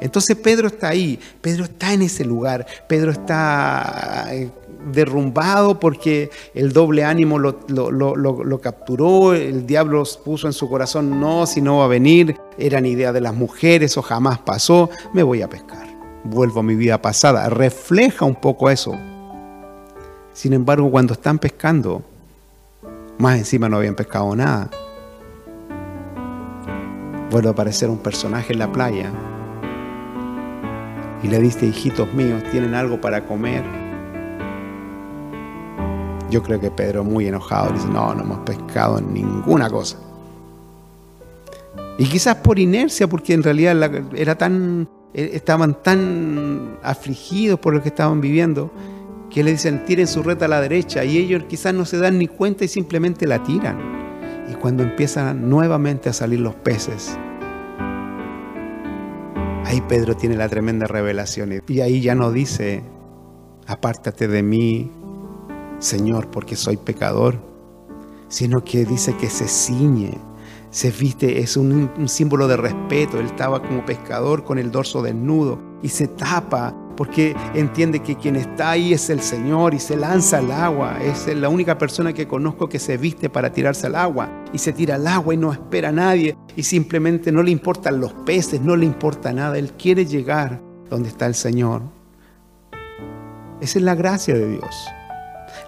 Entonces 0.00 0.36
Pedro 0.36 0.68
está 0.68 0.88
ahí, 0.88 1.18
Pedro 1.40 1.64
está 1.64 1.92
en 1.92 2.02
ese 2.02 2.24
lugar, 2.24 2.66
Pedro 2.88 3.10
está 3.10 4.26
eh, 4.30 4.50
derrumbado 4.92 5.78
porque 5.78 6.30
el 6.54 6.72
doble 6.72 7.04
ánimo 7.04 7.38
lo, 7.38 8.60
capturó, 8.60 9.34
el 9.34 9.66
diablo 9.66 10.02
puso 10.24 10.46
en 10.46 10.52
su 10.52 10.68
corazón, 10.68 11.20
no, 11.20 11.46
si 11.46 11.60
no 11.60 11.78
va 11.78 11.84
a 11.84 11.88
venir, 11.88 12.36
eran 12.58 12.86
idea 12.86 13.12
de 13.12 13.20
las 13.20 13.34
mujeres 13.34 13.96
o 13.96 14.02
jamás 14.02 14.38
pasó, 14.38 14.90
me 15.12 15.22
voy 15.22 15.42
a 15.42 15.48
pescar 15.48 15.94
vuelvo 16.24 16.60
a 16.60 16.62
mi 16.62 16.74
vida 16.74 17.00
pasada. 17.00 17.48
Refleja 17.48 18.24
un 18.24 18.34
poco 18.34 18.70
eso. 18.70 18.98
Sin 20.32 20.52
embargo, 20.52 20.90
cuando 20.90 21.12
están 21.12 21.38
pescando, 21.38 22.02
más 23.18 23.38
encima 23.38 23.68
no 23.68 23.76
habían 23.76 23.94
pescado 23.94 24.34
nada. 24.34 24.70
Vuelve 27.34 27.48
a 27.48 27.50
aparecer 27.50 27.90
un 27.90 27.98
personaje 27.98 28.52
en 28.52 28.60
la 28.60 28.70
playa 28.70 29.10
y 31.20 31.26
le 31.26 31.40
dice, 31.40 31.66
hijitos 31.66 32.14
míos, 32.14 32.40
¿tienen 32.52 32.74
algo 32.74 33.00
para 33.00 33.26
comer? 33.26 33.64
Yo 36.30 36.44
creo 36.44 36.60
que 36.60 36.70
Pedro 36.70 37.02
muy 37.02 37.26
enojado 37.26 37.72
dice, 37.72 37.88
no, 37.88 38.14
no 38.14 38.22
hemos 38.22 38.38
pescado 38.46 39.00
ninguna 39.00 39.68
cosa. 39.68 39.96
Y 41.98 42.06
quizás 42.06 42.36
por 42.36 42.60
inercia, 42.60 43.08
porque 43.08 43.34
en 43.34 43.42
realidad 43.42 43.76
era 44.14 44.38
tan 44.38 44.88
eh, 45.12 45.30
estaban 45.32 45.82
tan 45.82 46.78
afligidos 46.84 47.58
por 47.58 47.74
lo 47.74 47.82
que 47.82 47.88
estaban 47.88 48.20
viviendo 48.20 48.70
que 49.28 49.42
le 49.42 49.50
dicen 49.50 49.84
tiren 49.84 50.06
su 50.06 50.22
red 50.22 50.40
a 50.40 50.46
la 50.46 50.60
derecha 50.60 51.04
y 51.04 51.18
ellos 51.18 51.42
quizás 51.48 51.74
no 51.74 51.84
se 51.84 51.98
dan 51.98 52.16
ni 52.16 52.28
cuenta 52.28 52.64
y 52.64 52.68
simplemente 52.68 53.26
la 53.26 53.42
tiran. 53.42 54.13
Cuando 54.64 54.82
empiezan 54.82 55.50
nuevamente 55.50 56.08
a 56.08 56.14
salir 56.14 56.40
los 56.40 56.54
peces, 56.54 57.18
ahí 59.66 59.82
Pedro 59.86 60.16
tiene 60.16 60.38
la 60.38 60.48
tremenda 60.48 60.86
revelación 60.86 61.60
y 61.68 61.80
ahí 61.82 62.00
ya 62.00 62.14
no 62.14 62.32
dice, 62.32 62.82
apártate 63.66 64.26
de 64.26 64.42
mí, 64.42 64.90
Señor, 65.80 66.30
porque 66.30 66.56
soy 66.56 66.78
pecador, 66.78 67.40
sino 68.28 68.64
que 68.64 68.86
dice 68.86 69.14
que 69.18 69.28
se 69.28 69.48
ciñe 69.48 70.18
se 70.74 70.90
viste, 70.90 71.38
es 71.38 71.56
un, 71.56 72.08
símbolo 72.08 72.48
de 72.48 72.56
respeto. 72.56 73.20
Él 73.20 73.26
estaba 73.26 73.62
como 73.62 73.84
pescador 73.84 74.42
con 74.42 74.58
el 74.58 74.72
dorso 74.72 75.02
desnudo 75.02 75.60
y 75.82 75.88
se 75.90 76.08
tapa 76.08 76.74
porque 76.96 77.36
entiende 77.54 78.00
que 78.00 78.16
quien 78.16 78.36
está 78.36 78.70
ahí 78.70 78.92
es 78.92 79.10
el 79.10 79.20
Señor 79.20 79.74
y 79.74 79.78
se 79.78 79.96
lanza 79.96 80.38
al 80.38 80.50
agua. 80.50 80.98
Es 81.02 81.26
la 81.34 81.48
única 81.48 81.78
persona 81.78 82.12
que 82.12 82.26
conozco 82.26 82.68
que 82.68 82.78
se 82.78 82.96
viste 82.96 83.28
para 83.30 83.52
tirarse 83.52 83.86
al 83.86 83.96
agua 83.96 84.28
y 84.52 84.58
se 84.58 84.72
tira 84.72 84.96
al 84.96 85.06
agua 85.06 85.34
y 85.34 85.36
no 85.36 85.52
espera 85.52 85.90
a 85.90 85.92
nadie 85.92 86.36
y 86.56 86.62
simplemente 86.62 87.32
no 87.32 87.42
le 87.42 87.50
importan 87.50 88.00
los 88.00 88.12
peces, 88.12 88.60
no 88.60 88.76
le 88.76 88.86
importa 88.86 89.32
nada. 89.32 89.58
Él 89.58 89.72
quiere 89.72 90.06
llegar 90.06 90.60
donde 90.90 91.08
está 91.08 91.26
el 91.26 91.34
Señor. 91.34 91.82
Esa 93.60 93.78
es 93.78 93.84
la 93.84 93.94
gracia 93.94 94.34
de 94.34 94.48
Dios. 94.48 94.86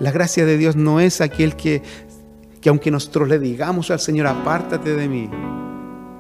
La 0.01 0.11
gracia 0.11 0.45
de 0.45 0.59
Dios 0.59 0.77
no 0.77 1.01
es 1.01 1.21
aquel 1.21 1.57
que 1.57 1.83
que 2.67 2.71
aunque 2.71 2.91
nosotros 2.91 3.29
le 3.29 3.39
digamos 3.39 3.93
al 3.93 4.01
Señor, 4.01 4.27
apártate 4.27 4.97
de 4.97 5.09
mí, 5.09 5.31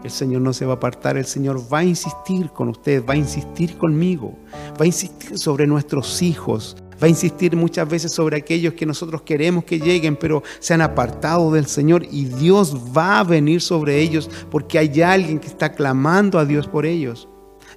el 0.06 0.12
Señor 0.12 0.42
no 0.42 0.52
se 0.52 0.64
va 0.64 0.74
a 0.74 0.76
apartar, 0.76 1.16
el 1.16 1.26
Señor 1.26 1.60
va 1.72 1.78
a 1.78 1.84
insistir 1.84 2.50
con 2.50 2.68
usted, 2.68 3.04
va 3.04 3.14
a 3.14 3.16
insistir 3.16 3.76
conmigo, 3.76 4.38
va 4.80 4.84
a 4.84 4.86
insistir 4.86 5.36
sobre 5.36 5.66
nuestros 5.66 6.22
hijos, 6.22 6.76
va 7.02 7.06
a 7.06 7.10
insistir 7.10 7.56
muchas 7.56 7.88
veces 7.88 8.12
sobre 8.12 8.36
aquellos 8.36 8.74
que 8.74 8.86
nosotros 8.86 9.22
queremos 9.22 9.64
que 9.64 9.78
lleguen, 9.78 10.16
pero 10.16 10.42
se 10.60 10.74
han 10.74 10.80
apartado 10.80 11.52
del 11.52 11.66
Señor 11.66 12.06
y 12.10 12.26
Dios 12.26 12.76
va 12.96 13.18
a 13.18 13.24
venir 13.24 13.60
sobre 13.60 14.00
ellos 14.00 14.30
porque 14.50 14.78
hay 14.78 15.02
alguien 15.02 15.38
que 15.38 15.48
está 15.48 15.72
clamando 15.72 16.38
a 16.38 16.44
Dios 16.44 16.68
por 16.68 16.86
ellos. 16.86 17.28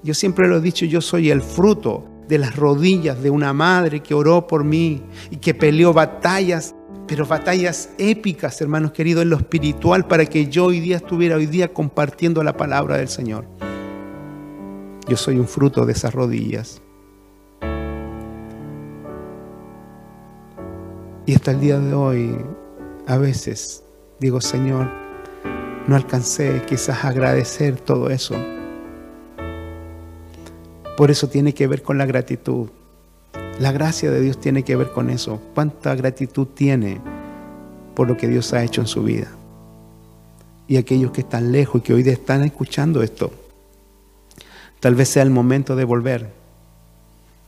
Yo 0.03 0.13
siempre 0.13 0.47
lo 0.47 0.57
he 0.57 0.61
dicho, 0.61 0.85
yo 0.85 1.01
soy 1.01 1.31
el 1.31 1.41
fruto 1.41 2.05
de 2.27 2.37
las 2.37 2.55
rodillas 2.55 3.21
de 3.23 3.31
una 3.31 3.53
madre 3.53 4.01
que 4.01 4.13
oró 4.13 4.45
por 4.45 4.63
mí 4.63 5.01
y 5.31 5.37
que 5.37 5.55
peleó 5.55 5.93
batallas 5.93 6.75
pero 7.09 7.25
batallas 7.25 7.89
épicas, 7.97 8.61
hermanos 8.61 8.91
queridos, 8.91 9.23
en 9.23 9.31
lo 9.31 9.37
espiritual 9.37 10.05
para 10.05 10.27
que 10.27 10.45
yo 10.45 10.65
hoy 10.65 10.79
día 10.79 10.97
estuviera 10.97 11.37
hoy 11.37 11.47
día 11.47 11.73
compartiendo 11.73 12.43
la 12.43 12.55
palabra 12.55 12.97
del 12.97 13.07
Señor. 13.07 13.45
Yo 15.07 15.17
soy 15.17 15.39
un 15.39 15.47
fruto 15.47 15.87
de 15.87 15.93
esas 15.93 16.13
rodillas. 16.13 16.83
Y 21.25 21.33
hasta 21.33 21.49
el 21.49 21.59
día 21.59 21.79
de 21.79 21.93
hoy, 21.95 22.37
a 23.07 23.17
veces 23.17 23.83
digo, 24.19 24.39
Señor, 24.39 24.87
no 25.87 25.95
alcancé 25.95 26.61
quizás 26.67 27.03
agradecer 27.03 27.77
todo 27.77 28.11
eso. 28.11 28.35
Por 30.95 31.09
eso 31.09 31.27
tiene 31.27 31.55
que 31.55 31.65
ver 31.65 31.81
con 31.81 31.97
la 31.97 32.05
gratitud. 32.05 32.69
La 33.59 33.73
gracia 33.73 34.09
de 34.09 34.21
Dios 34.21 34.39
tiene 34.39 34.63
que 34.63 34.77
ver 34.77 34.91
con 34.91 35.09
eso. 35.09 35.41
¿Cuánta 35.53 35.93
gratitud 35.93 36.47
tiene 36.47 37.01
por 37.93 38.07
lo 38.07 38.15
que 38.15 38.29
Dios 38.29 38.53
ha 38.53 38.63
hecho 38.63 38.79
en 38.79 38.87
su 38.87 39.03
vida? 39.03 39.27
Y 40.65 40.77
aquellos 40.77 41.11
que 41.11 41.21
están 41.21 41.51
lejos 41.51 41.81
y 41.81 41.83
que 41.83 41.93
hoy 41.93 42.07
están 42.07 42.43
escuchando 42.43 43.03
esto, 43.03 43.31
tal 44.79 44.95
vez 44.95 45.09
sea 45.09 45.23
el 45.23 45.29
momento 45.29 45.75
de 45.75 45.83
volver. 45.83 46.31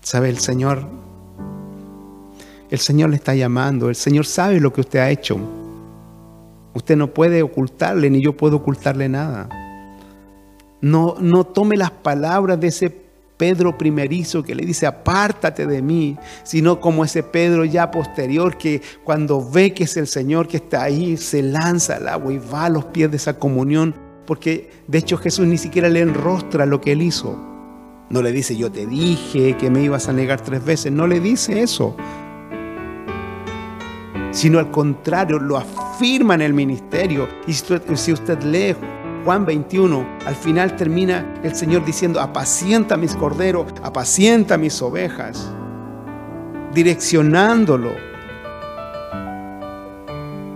¿Sabe? 0.02 0.30
El 0.30 0.40
Señor, 0.40 0.86
el 2.70 2.80
Señor 2.80 3.12
le 3.12 3.16
está 3.16 3.34
llamando, 3.34 3.88
el 3.88 3.96
Señor 3.96 4.26
sabe 4.26 4.60
lo 4.60 4.74
que 4.74 4.82
usted 4.82 5.00
ha 5.00 5.12
hecho. 5.12 5.40
Usted 6.74 6.98
no 6.98 7.08
puede 7.14 7.42
ocultarle, 7.42 8.10
ni 8.10 8.22
yo 8.22 8.36
puedo 8.36 8.58
ocultarle 8.58 9.08
nada. 9.08 9.48
No, 10.82 11.16
no 11.22 11.46
tome 11.46 11.78
las 11.78 11.92
palabras 11.92 12.60
de 12.60 12.68
ese 12.68 13.01
Pedro 13.42 13.76
primerizo 13.76 14.44
que 14.44 14.54
le 14.54 14.64
dice, 14.64 14.86
apártate 14.86 15.66
de 15.66 15.82
mí, 15.82 16.16
sino 16.44 16.80
como 16.80 17.04
ese 17.04 17.24
Pedro 17.24 17.66
ya 17.66 17.90
posterior 17.90 18.56
que 18.56 18.84
cuando 19.04 19.44
ve 19.44 19.74
que 19.74 19.86
es 19.86 19.98
el 19.98 20.06
Señor 20.06 20.48
que 20.48 20.58
está 20.58 20.84
ahí, 20.84 21.18
se 21.18 21.42
lanza 21.42 21.96
al 21.96 22.08
agua 22.08 22.32
y 22.32 22.38
va 22.38 22.66
a 22.66 22.70
los 22.70 22.86
pies 22.86 23.10
de 23.10 23.18
esa 23.18 23.40
comunión, 23.40 23.96
porque 24.28 24.70
de 24.86 25.00
hecho 25.00 25.18
Jesús 25.18 25.48
ni 25.48 25.58
siquiera 25.58 25.90
le 25.90 26.02
enrostra 26.02 26.68
lo 26.68 26.82
que 26.82 26.92
él 26.92 27.02
hizo. 27.02 27.36
No 28.12 28.22
le 28.22 28.32
dice, 28.32 28.56
yo 28.56 28.72
te 28.72 28.86
dije 28.86 29.58
que 29.58 29.72
me 29.72 29.82
ibas 29.82 30.08
a 30.08 30.14
negar 30.14 30.40
tres 30.42 30.64
veces, 30.64 30.92
no 30.92 31.08
le 31.08 31.20
dice 31.20 31.64
eso, 31.64 31.96
sino 34.30 34.60
al 34.60 34.70
contrario, 34.70 35.40
lo 35.40 35.58
afirma 35.58 36.36
en 36.36 36.42
el 36.42 36.54
ministerio. 36.54 37.28
Y 37.48 37.54
si 37.54 38.14
usted 38.14 38.44
lee 38.44 38.76
Juan 39.24 39.46
21, 39.46 40.04
al 40.26 40.36
final 40.36 40.76
termina 40.76 41.36
el 41.44 41.54
Señor 41.54 41.86
diciendo, 41.86 42.20
apacienta 42.20 42.98
mis 42.98 43.16
corderos, 43.16 43.72
apacienta 43.84 44.58
mis 44.58 44.82
ovejas, 44.82 45.52
direccionándolo 46.74 47.92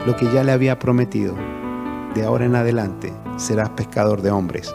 lo 0.06 0.16
que 0.16 0.26
ya 0.34 0.44
le 0.44 0.52
había 0.52 0.80
prometido. 0.80 1.36
De 2.16 2.24
ahora 2.24 2.46
en 2.46 2.56
adelante 2.56 3.14
serás 3.38 3.70
pescador 3.70 4.24
de 4.24 4.32
hombres. 4.32 4.74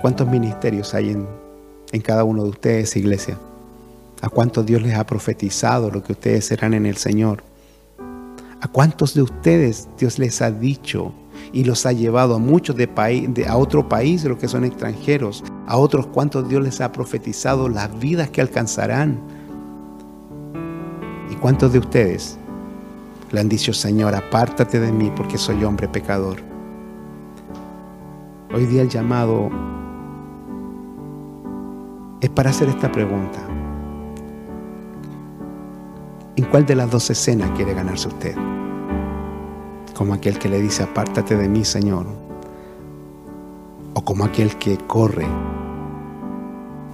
¿Cuántos 0.00 0.26
ministerios 0.26 0.94
hay 0.94 1.10
en, 1.10 1.28
en 1.92 2.00
cada 2.00 2.24
uno 2.24 2.44
de 2.44 2.50
ustedes, 2.50 2.96
iglesia? 2.96 3.36
¿A 4.22 4.30
cuántos 4.30 4.64
Dios 4.64 4.80
les 4.80 4.94
ha 4.96 5.04
profetizado 5.04 5.90
lo 5.90 6.02
que 6.02 6.12
ustedes 6.12 6.46
serán 6.46 6.72
en 6.72 6.86
el 6.86 6.96
Señor? 6.96 7.42
¿A 8.62 8.68
cuántos 8.68 9.12
de 9.12 9.22
ustedes 9.22 9.88
Dios 9.98 10.18
les 10.18 10.40
ha 10.40 10.50
dicho 10.50 11.12
y 11.52 11.64
los 11.64 11.86
ha 11.86 11.92
llevado 11.92 12.34
a 12.34 12.38
muchos 12.38 12.76
de, 12.76 12.86
de 12.86 13.46
a 13.46 13.56
otro 13.56 13.88
país, 13.88 14.24
los 14.24 14.38
que 14.38 14.48
son 14.48 14.64
extranjeros? 14.64 15.44
A 15.66 15.76
otros 15.76 16.06
cuántos 16.06 16.48
Dios 16.48 16.62
les 16.62 16.80
ha 16.80 16.92
profetizado 16.92 17.68
las 17.68 17.98
vidas 17.98 18.30
que 18.30 18.40
alcanzarán. 18.40 19.20
¿Y 21.30 21.34
cuántos 21.36 21.72
de 21.72 21.78
ustedes 21.78 22.38
le 23.30 23.40
han 23.40 23.48
dicho, 23.48 23.72
Señor, 23.72 24.14
apártate 24.14 24.80
de 24.80 24.92
mí 24.92 25.12
porque 25.14 25.38
soy 25.38 25.64
hombre 25.64 25.88
pecador? 25.88 26.38
Hoy 28.54 28.66
día 28.66 28.82
el 28.82 28.88
llamado 28.88 29.50
es 32.20 32.30
para 32.30 32.50
hacer 32.50 32.68
esta 32.68 32.90
pregunta. 32.90 33.40
¿En 36.36 36.44
cuál 36.46 36.66
de 36.66 36.74
las 36.74 36.90
dos 36.90 37.10
escenas 37.10 37.50
quiere 37.56 37.74
ganarse 37.74 38.08
usted? 38.08 38.36
Como 39.96 40.12
aquel 40.12 40.38
que 40.38 40.50
le 40.50 40.60
dice, 40.60 40.82
apártate 40.82 41.38
de 41.38 41.48
mí, 41.48 41.64
Señor. 41.64 42.04
O 43.94 44.04
como 44.04 44.24
aquel 44.24 44.54
que 44.58 44.76
corre, 44.76 45.26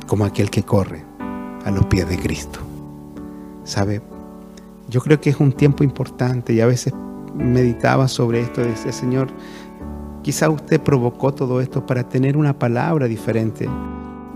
como 0.07 0.25
aquel 0.25 0.51
que 0.51 0.63
corre 0.63 1.05
a 1.65 1.73
los 1.73 1.85
pies 1.87 2.09
de 2.09 2.17
Cristo. 2.17 2.61
¿Sabe? 3.65 4.03
Yo 4.89 5.01
creo 5.01 5.21
que 5.21 5.31
es 5.31 5.41
un 5.41 5.53
tiempo 5.53 5.83
importante 5.83 6.53
y 6.53 6.61
a 6.61 6.67
veces 6.67 6.93
meditaba 7.35 8.07
sobre 8.07 8.41
esto 8.41 8.61
y 8.61 8.67
decía, 8.67 8.93
Señor, 8.93 9.31
quizá 10.23 10.49
usted 10.49 10.81
provocó 10.81 11.35
todo 11.35 11.61
esto 11.61 11.85
para 11.85 12.09
tener 12.09 12.37
una 12.37 12.57
palabra 12.57 13.09
diferente. 13.09 13.69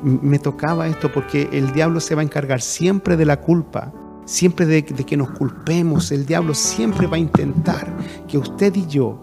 Me 0.03 0.41
tocaba 0.41 0.89
esto 0.89 1.13
porque 1.13 1.49
el 1.53 1.73
diablo 1.73 2.01
se 2.01 2.17
va 2.17 2.23
a 2.23 2.25
encargar 2.25 2.61
siempre 2.61 3.17
de 3.17 3.27
la 3.27 3.41
culpa, 3.41 3.93
siempre 4.27 4.67
de, 4.67 4.85
que 4.85 5.17
nos 5.17 5.31
culpemos. 5.31 6.13
El 6.13 6.27
diablo 6.27 6.53
siempre 6.55 7.07
va 7.07 7.17
a 7.17 7.21
intentar 7.21 7.91
que 8.29 8.37
usted 8.37 8.75
y 8.77 8.87
yo 8.87 9.23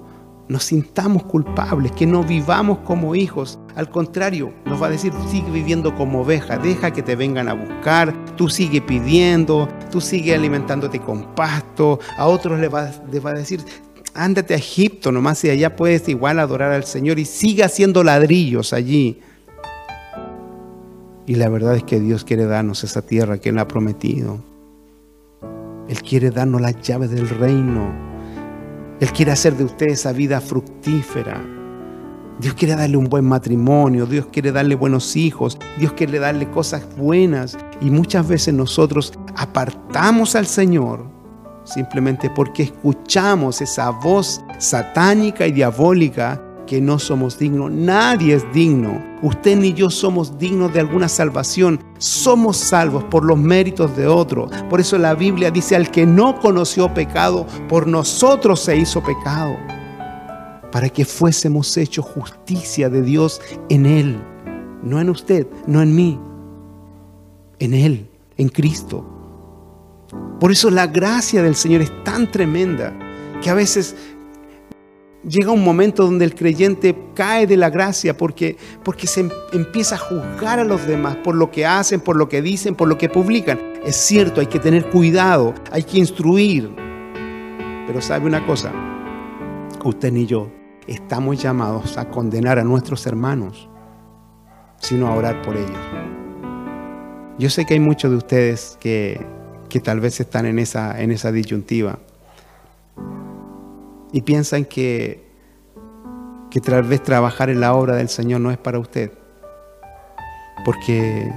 nos 0.50 0.64
sintamos 0.66 1.24
culpables, 1.24 1.92
que 1.92 2.06
no 2.06 2.24
vivamos 2.24 2.80
como 2.80 3.16
hijos. 3.16 3.60
Al 3.76 3.90
contrario, 3.90 4.54
nos 4.66 4.82
va 4.82 4.88
a 4.88 4.90
decir, 4.90 5.14
sigue 5.30 5.50
viviendo 5.52 5.96
como 5.96 6.22
oveja, 6.22 6.58
deja 6.58 6.92
que 6.92 7.02
te 7.02 7.16
vengan 7.16 7.48
a 7.48 7.54
buscar, 7.54 8.14
tú 8.36 8.50
sigue 8.50 8.82
pidiendo, 8.82 9.70
tú 9.92 10.02
sigue 10.02 10.36
alimentándote 10.36 11.00
con 11.00 11.36
pasto. 11.36 12.00
A 12.18 12.28
otros 12.28 12.60
le 12.60 12.68
va, 12.68 12.92
va 13.24 13.30
a 13.30 13.34
decir, 13.34 13.64
ándate 14.14 14.54
a 14.54 14.58
Egipto 14.58 15.12
nomás 15.12 15.44
y 15.44 15.50
allá 15.50 15.76
puedes 15.76 16.08
igual 16.10 16.40
adorar 16.40 16.72
al 16.72 16.84
Señor 16.84 17.20
y 17.20 17.26
sigue 17.26 17.64
haciendo 17.64 18.04
ladrillos 18.04 18.74
allí. 18.74 19.22
Y 21.26 21.36
la 21.36 21.48
verdad 21.48 21.78
es 21.78 21.84
que 21.84 22.02
Dios 22.02 22.26
quiere 22.26 22.46
darnos 22.46 22.84
esa 22.84 23.02
tierra 23.02 23.38
que 23.38 23.50
Él 23.50 23.60
ha 23.60 23.68
prometido. 23.68 24.53
Él 25.88 26.02
quiere 26.02 26.32
darnos 26.32 26.62
las 26.62 26.82
llaves 26.82 27.12
del 27.12 27.28
reino. 27.28 27.92
Él 29.00 29.12
quiere 29.12 29.32
hacer 29.32 29.56
de 29.58 29.66
usted 29.66 29.88
esa 29.88 30.12
vida 30.14 30.40
fructífera. 30.40 31.42
Dios 32.40 32.56
quiere 32.56 32.76
darle 32.76 32.98
un 32.98 33.06
buen 33.06 33.26
matrimonio, 33.26 34.06
Dios 34.06 34.28
quiere 34.32 34.52
darle 34.52 34.76
buenos 34.76 35.16
hijos, 35.16 35.58
Dios 35.78 35.94
quiere 35.94 36.20
darle 36.20 36.50
cosas 36.50 36.88
buenas. 36.98 37.58
Y 37.82 37.90
muchas 37.90 38.28
veces 38.28 38.54
nosotros 38.54 39.14
apartamos 39.36 40.36
al 40.36 40.48
Señor 40.48 41.14
simplemente 41.64 42.30
porque 42.30 42.64
escuchamos 42.64 43.62
esa 43.62 43.90
voz 43.90 44.42
satánica 44.58 45.48
y 45.48 45.52
diabólica 45.52 46.42
que 46.68 46.82
no 46.82 47.00
somos 47.00 47.38
dignos. 47.38 47.72
Nadie 47.72 48.36
es 48.36 48.46
digno. 48.54 49.02
Usted 49.22 49.58
ni 49.58 49.74
yo 49.74 49.90
somos 49.90 50.38
dignos 50.38 50.74
de 50.74 50.80
alguna 50.80 51.08
salvación. 51.08 51.80
Somos 51.98 52.58
salvos 52.58 53.04
por 53.06 53.24
los 53.24 53.38
méritos 53.38 53.96
de 53.96 54.08
otro. 54.08 54.50
Por 54.70 54.80
eso 54.80 54.98
la 54.98 55.16
Biblia 55.16 55.52
dice, 55.52 55.76
al 55.76 55.90
que 55.90 56.06
no 56.06 56.40
conoció 56.40 56.94
pecado, 56.94 57.46
por 57.70 57.88
nosotros 57.88 58.60
se 58.60 58.76
hizo 58.76 59.02
pecado. 59.02 59.56
Para 60.72 60.90
que 60.90 61.06
fuésemos 61.06 61.78
hechos 61.78 62.06
justicia 62.06 62.90
de 62.90 63.02
Dios 63.02 63.42
en 63.70 63.86
Él. 63.86 64.22
No 64.82 65.00
en 65.00 65.10
usted, 65.10 65.48
no 65.68 65.82
en 65.82 65.96
mí. 65.96 66.20
En 67.60 67.74
Él, 67.74 68.10
en 68.38 68.50
Cristo. 68.50 69.06
Por 70.40 70.52
eso 70.52 70.70
la 70.70 70.88
gracia 70.88 71.42
del 71.42 71.56
Señor 71.56 71.82
es 71.82 72.04
tan 72.04 72.30
tremenda 72.30 72.94
que 73.42 73.50
a 73.50 73.54
veces 73.54 73.96
llega 75.28 75.52
un 75.52 75.64
momento 75.64 76.06
donde 76.06 76.26
el 76.26 76.36
creyente 76.36 76.96
cae 77.16 77.48
de 77.48 77.58
la 77.58 77.70
gracia 77.70 78.16
porque, 78.18 78.58
porque 78.84 79.08
se 79.08 79.22
em, 79.22 79.30
empieza 79.52 79.96
a 79.96 79.98
juzgar 79.98 80.60
a 80.60 80.64
los 80.64 80.86
demás 80.88 81.18
por 81.18 81.36
lo 81.36 81.52
que 81.52 81.66
hacen, 81.66 82.02
por 82.02 82.16
lo 82.16 82.30
que 82.30 82.42
dicen, 82.42 82.76
por 82.76 82.88
lo 82.88 82.98
que 82.98 83.10
publican. 83.10 83.60
Es 83.86 83.96
cierto, 83.96 84.42
hay 84.42 84.48
que 84.48 84.60
tener 84.60 84.90
cuidado, 84.90 85.54
hay 85.72 85.84
que 85.84 86.00
instruir. 86.00 86.74
Pero 87.88 88.02
sabe 88.02 88.26
una 88.26 88.46
cosa, 88.46 88.72
usted 89.84 90.12
ni 90.12 90.26
yo 90.26 90.50
estamos 90.88 91.42
llamados 91.42 91.98
a 91.98 92.10
condenar 92.10 92.60
a 92.60 92.64
nuestros 92.64 93.06
hermanos, 93.06 93.70
sino 94.80 95.08
a 95.08 95.16
orar 95.16 95.42
por 95.42 95.56
ellos. 95.56 95.78
Yo 97.40 97.50
sé 97.50 97.66
que 97.66 97.74
hay 97.74 97.80
muchos 97.80 98.12
de 98.12 98.18
ustedes 98.18 98.78
que 98.80 99.26
que 99.74 99.80
tal 99.80 100.00
vez 100.00 100.20
están 100.20 100.46
en 100.46 100.60
esa, 100.60 101.02
en 101.02 101.10
esa 101.10 101.32
disyuntiva 101.32 101.98
y 104.14 104.22
piensan 104.22 104.64
que, 104.64 105.28
que 106.50 106.62
tal 106.62 106.84
vez 106.84 107.04
trabajar 107.04 107.50
en 107.50 107.60
la 107.60 107.74
obra 107.74 107.98
del 107.98 108.08
Señor 108.08 108.40
no 108.40 108.52
es 108.52 108.58
para 108.58 108.80
usted. 108.80 109.12
Porque, 110.64 111.30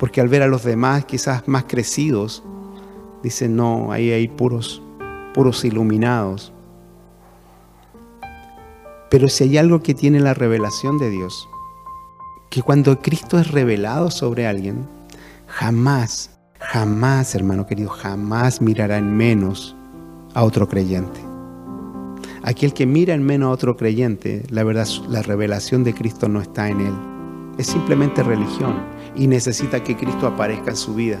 porque 0.00 0.20
al 0.20 0.26
ver 0.26 0.42
a 0.42 0.48
los 0.48 0.64
demás 0.64 1.04
quizás 1.04 1.46
más 1.46 1.64
crecidos, 1.68 2.42
dicen, 3.22 3.54
no, 3.54 3.92
ahí 3.92 4.10
hay 4.10 4.26
puros, 4.26 4.82
puros 5.34 5.64
iluminados. 5.64 6.52
Pero 9.10 9.28
si 9.28 9.44
hay 9.44 9.58
algo 9.58 9.84
que 9.84 9.94
tiene 9.94 10.18
la 10.18 10.34
revelación 10.34 10.98
de 10.98 11.10
Dios, 11.10 11.48
que 12.50 12.62
cuando 12.62 13.00
Cristo 13.00 13.38
es 13.38 13.52
revelado 13.52 14.10
sobre 14.10 14.48
alguien, 14.48 14.88
jamás 15.46 16.38
jamás, 16.60 17.34
hermano 17.34 17.66
querido, 17.66 17.90
jamás 17.90 18.60
mirará 18.60 18.98
en 18.98 19.16
menos 19.16 19.76
a 20.34 20.44
otro 20.44 20.68
creyente. 20.68 21.27
Aquel 22.42 22.72
que 22.72 22.86
mira 22.86 23.14
en 23.14 23.22
menos 23.22 23.48
a 23.48 23.50
otro 23.50 23.76
creyente, 23.76 24.42
la 24.50 24.64
verdad, 24.64 24.86
la 25.08 25.22
revelación 25.22 25.84
de 25.84 25.94
Cristo 25.94 26.28
no 26.28 26.40
está 26.40 26.68
en 26.68 26.80
él. 26.80 26.94
Es 27.58 27.66
simplemente 27.66 28.22
religión 28.22 28.76
y 29.16 29.26
necesita 29.26 29.82
que 29.82 29.96
Cristo 29.96 30.26
aparezca 30.26 30.70
en 30.70 30.76
su 30.76 30.94
vida. 30.94 31.20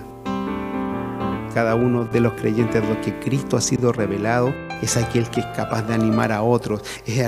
Cada 1.58 1.74
uno 1.74 2.04
de 2.04 2.20
los 2.20 2.34
creyentes 2.34 2.80
de 2.80 2.88
los 2.88 2.98
que 2.98 3.18
Cristo 3.18 3.56
ha 3.56 3.60
sido 3.60 3.90
revelado 3.90 4.54
es 4.80 4.96
aquel 4.96 5.28
que 5.28 5.40
es 5.40 5.46
capaz 5.56 5.82
de 5.82 5.92
animar 5.92 6.30
a 6.30 6.42
otros. 6.42 6.82
Es 7.04 7.20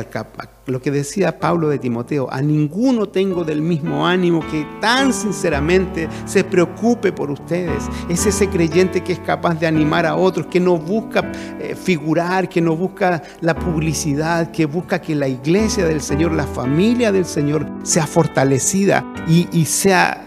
lo 0.66 0.80
que 0.80 0.92
decía 0.92 1.40
Pablo 1.40 1.68
de 1.68 1.80
Timoteo, 1.80 2.32
a 2.32 2.40
ninguno 2.40 3.08
tengo 3.08 3.42
del 3.42 3.60
mismo 3.60 4.06
ánimo 4.06 4.46
que 4.48 4.64
tan 4.80 5.12
sinceramente 5.12 6.08
se 6.26 6.44
preocupe 6.44 7.10
por 7.10 7.28
ustedes. 7.32 7.88
Es 8.08 8.24
ese 8.24 8.48
creyente 8.48 9.02
que 9.02 9.14
es 9.14 9.18
capaz 9.18 9.58
de 9.58 9.66
animar 9.66 10.06
a 10.06 10.14
otros, 10.14 10.46
que 10.46 10.60
no 10.60 10.78
busca 10.78 11.32
eh, 11.58 11.74
figurar, 11.74 12.48
que 12.48 12.60
no 12.60 12.76
busca 12.76 13.20
la 13.40 13.56
publicidad, 13.56 14.52
que 14.52 14.66
busca 14.66 15.00
que 15.00 15.16
la 15.16 15.26
iglesia 15.26 15.84
del 15.86 16.00
Señor, 16.00 16.34
la 16.34 16.46
familia 16.46 17.10
del 17.10 17.24
Señor 17.24 17.66
sea 17.82 18.06
fortalecida 18.06 19.04
y, 19.26 19.64
sea, 19.64 20.22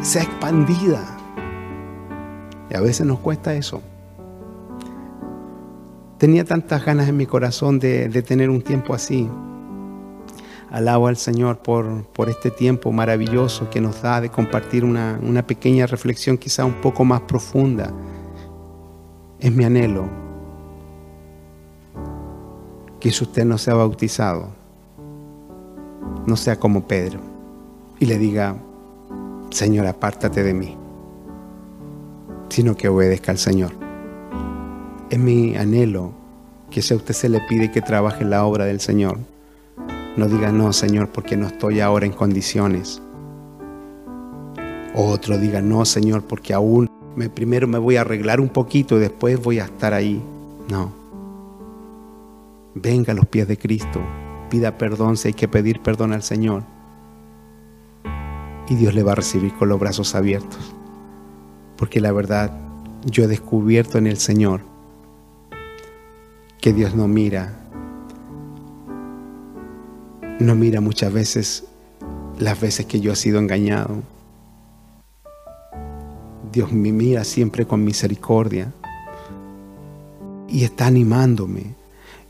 sea 0.00 0.22
expandida. 0.22 1.18
Y 2.72 2.76
a 2.76 2.80
veces 2.80 3.06
nos 3.06 3.18
cuesta 3.18 3.54
eso. 3.54 3.82
Tenía 6.16 6.44
tantas 6.44 6.82
ganas 6.82 7.06
en 7.06 7.18
mi 7.18 7.26
corazón 7.26 7.78
de, 7.78 8.08
tener 8.22 8.48
un 8.48 8.62
tiempo 8.62 8.94
así. 8.94 9.28
Alabo 10.70 11.08
al 11.08 11.18
Señor 11.18 11.58
por, 11.58 12.04
por, 12.06 12.30
este 12.30 12.50
tiempo 12.50 12.90
maravilloso 12.90 13.68
que 13.68 13.82
nos 13.82 14.00
da 14.00 14.22
de 14.22 14.30
compartir 14.30 14.86
una, 14.86 15.20
una 15.22 15.46
pequeña 15.46 15.86
reflexión 15.86 16.38
quizá 16.38 16.64
un 16.64 16.80
poco 16.80 17.04
más 17.04 17.20
profunda. 17.22 17.92
Es 19.38 19.52
mi 19.52 19.64
anhelo 19.64 20.08
que 23.00 23.10
si 23.10 23.22
usted 23.22 23.44
no 23.44 23.58
sea 23.58 23.74
bautizado, 23.74 24.48
no 26.24 26.36
sea 26.36 26.58
como 26.58 26.86
Pedro 26.86 27.20
y 27.98 28.06
le 28.06 28.16
diga, 28.16 28.56
Señor, 29.50 29.86
apártate 29.86 30.42
de 30.42 30.54
mí, 30.54 30.78
sino 32.52 32.76
que 32.76 32.86
obedezca 32.88 33.32
al 33.32 33.38
Señor. 33.38 33.72
Es 35.08 35.18
mi 35.18 35.56
anhelo 35.56 36.12
que 36.70 36.82
si 36.82 36.92
a 36.92 36.98
usted 36.98 37.14
se 37.14 37.30
le 37.30 37.40
pide 37.48 37.70
que 37.70 37.80
trabaje 37.80 38.26
la 38.26 38.44
obra 38.44 38.66
del 38.66 38.78
Señor, 38.78 39.20
no 40.18 40.28
diga 40.28 40.52
no, 40.52 40.70
Señor, 40.74 41.08
porque 41.08 41.34
no 41.34 41.46
estoy 41.46 41.80
ahora 41.80 42.04
en 42.04 42.12
condiciones. 42.12 43.00
O 44.94 45.06
otro 45.06 45.38
diga 45.38 45.62
no, 45.62 45.86
Señor, 45.86 46.24
porque 46.24 46.52
aún 46.52 46.90
me, 47.16 47.30
primero 47.30 47.66
me 47.66 47.78
voy 47.78 47.96
a 47.96 48.02
arreglar 48.02 48.38
un 48.38 48.50
poquito 48.50 48.98
y 48.98 49.00
después 49.00 49.42
voy 49.42 49.58
a 49.58 49.64
estar 49.64 49.94
ahí. 49.94 50.22
No. 50.68 50.92
Venga 52.74 53.14
a 53.14 53.16
los 53.16 53.24
pies 53.24 53.48
de 53.48 53.56
Cristo, 53.56 53.98
pida 54.50 54.76
perdón 54.76 55.16
si 55.16 55.28
hay 55.28 55.34
que 55.34 55.48
pedir 55.48 55.80
perdón 55.80 56.12
al 56.12 56.22
Señor. 56.22 56.64
Y 58.68 58.74
Dios 58.74 58.92
le 58.92 59.02
va 59.02 59.12
a 59.12 59.14
recibir 59.14 59.54
con 59.54 59.70
los 59.70 59.80
brazos 59.80 60.14
abiertos. 60.14 60.74
Porque 61.82 62.00
la 62.00 62.12
verdad, 62.12 62.52
yo 63.06 63.24
he 63.24 63.26
descubierto 63.26 63.98
en 63.98 64.06
el 64.06 64.16
Señor 64.16 64.60
que 66.60 66.72
Dios 66.72 66.94
no 66.94 67.08
mira. 67.08 67.58
No 70.38 70.54
mira 70.54 70.80
muchas 70.80 71.12
veces 71.12 71.64
las 72.38 72.60
veces 72.60 72.86
que 72.86 73.00
yo 73.00 73.10
he 73.10 73.16
sido 73.16 73.40
engañado. 73.40 74.00
Dios 76.52 76.70
me 76.70 76.92
mira 76.92 77.24
siempre 77.24 77.66
con 77.66 77.84
misericordia 77.84 78.72
y 80.48 80.62
está 80.62 80.86
animándome. 80.86 81.74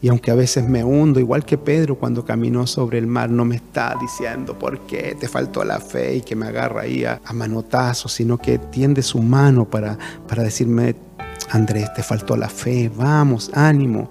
Y 0.02 0.08
aunque 0.08 0.32
a 0.32 0.34
veces 0.34 0.68
me 0.68 0.82
hundo, 0.82 1.20
igual 1.20 1.44
que 1.44 1.56
Pedro 1.56 1.94
cuando 1.94 2.24
caminó 2.24 2.66
sobre 2.66 2.98
el 2.98 3.06
mar, 3.06 3.30
no 3.30 3.44
me 3.44 3.54
está 3.54 3.96
diciendo 4.00 4.58
por 4.58 4.80
qué 4.80 5.16
te 5.18 5.28
faltó 5.28 5.62
la 5.64 5.78
fe 5.78 6.16
y 6.16 6.20
que 6.22 6.34
me 6.34 6.46
agarra 6.46 6.82
ahí 6.82 7.04
a, 7.04 7.20
manotazos, 7.32 8.12
sino 8.12 8.36
que 8.36 8.58
tiende 8.58 9.00
su 9.00 9.22
mano 9.22 9.64
para, 9.64 9.96
para 10.26 10.42
decirme, 10.42 10.96
Andrés, 11.50 11.94
te 11.94 12.02
faltó 12.02 12.36
la 12.36 12.48
fe, 12.48 12.90
vamos, 12.92 13.52
ánimo. 13.54 14.10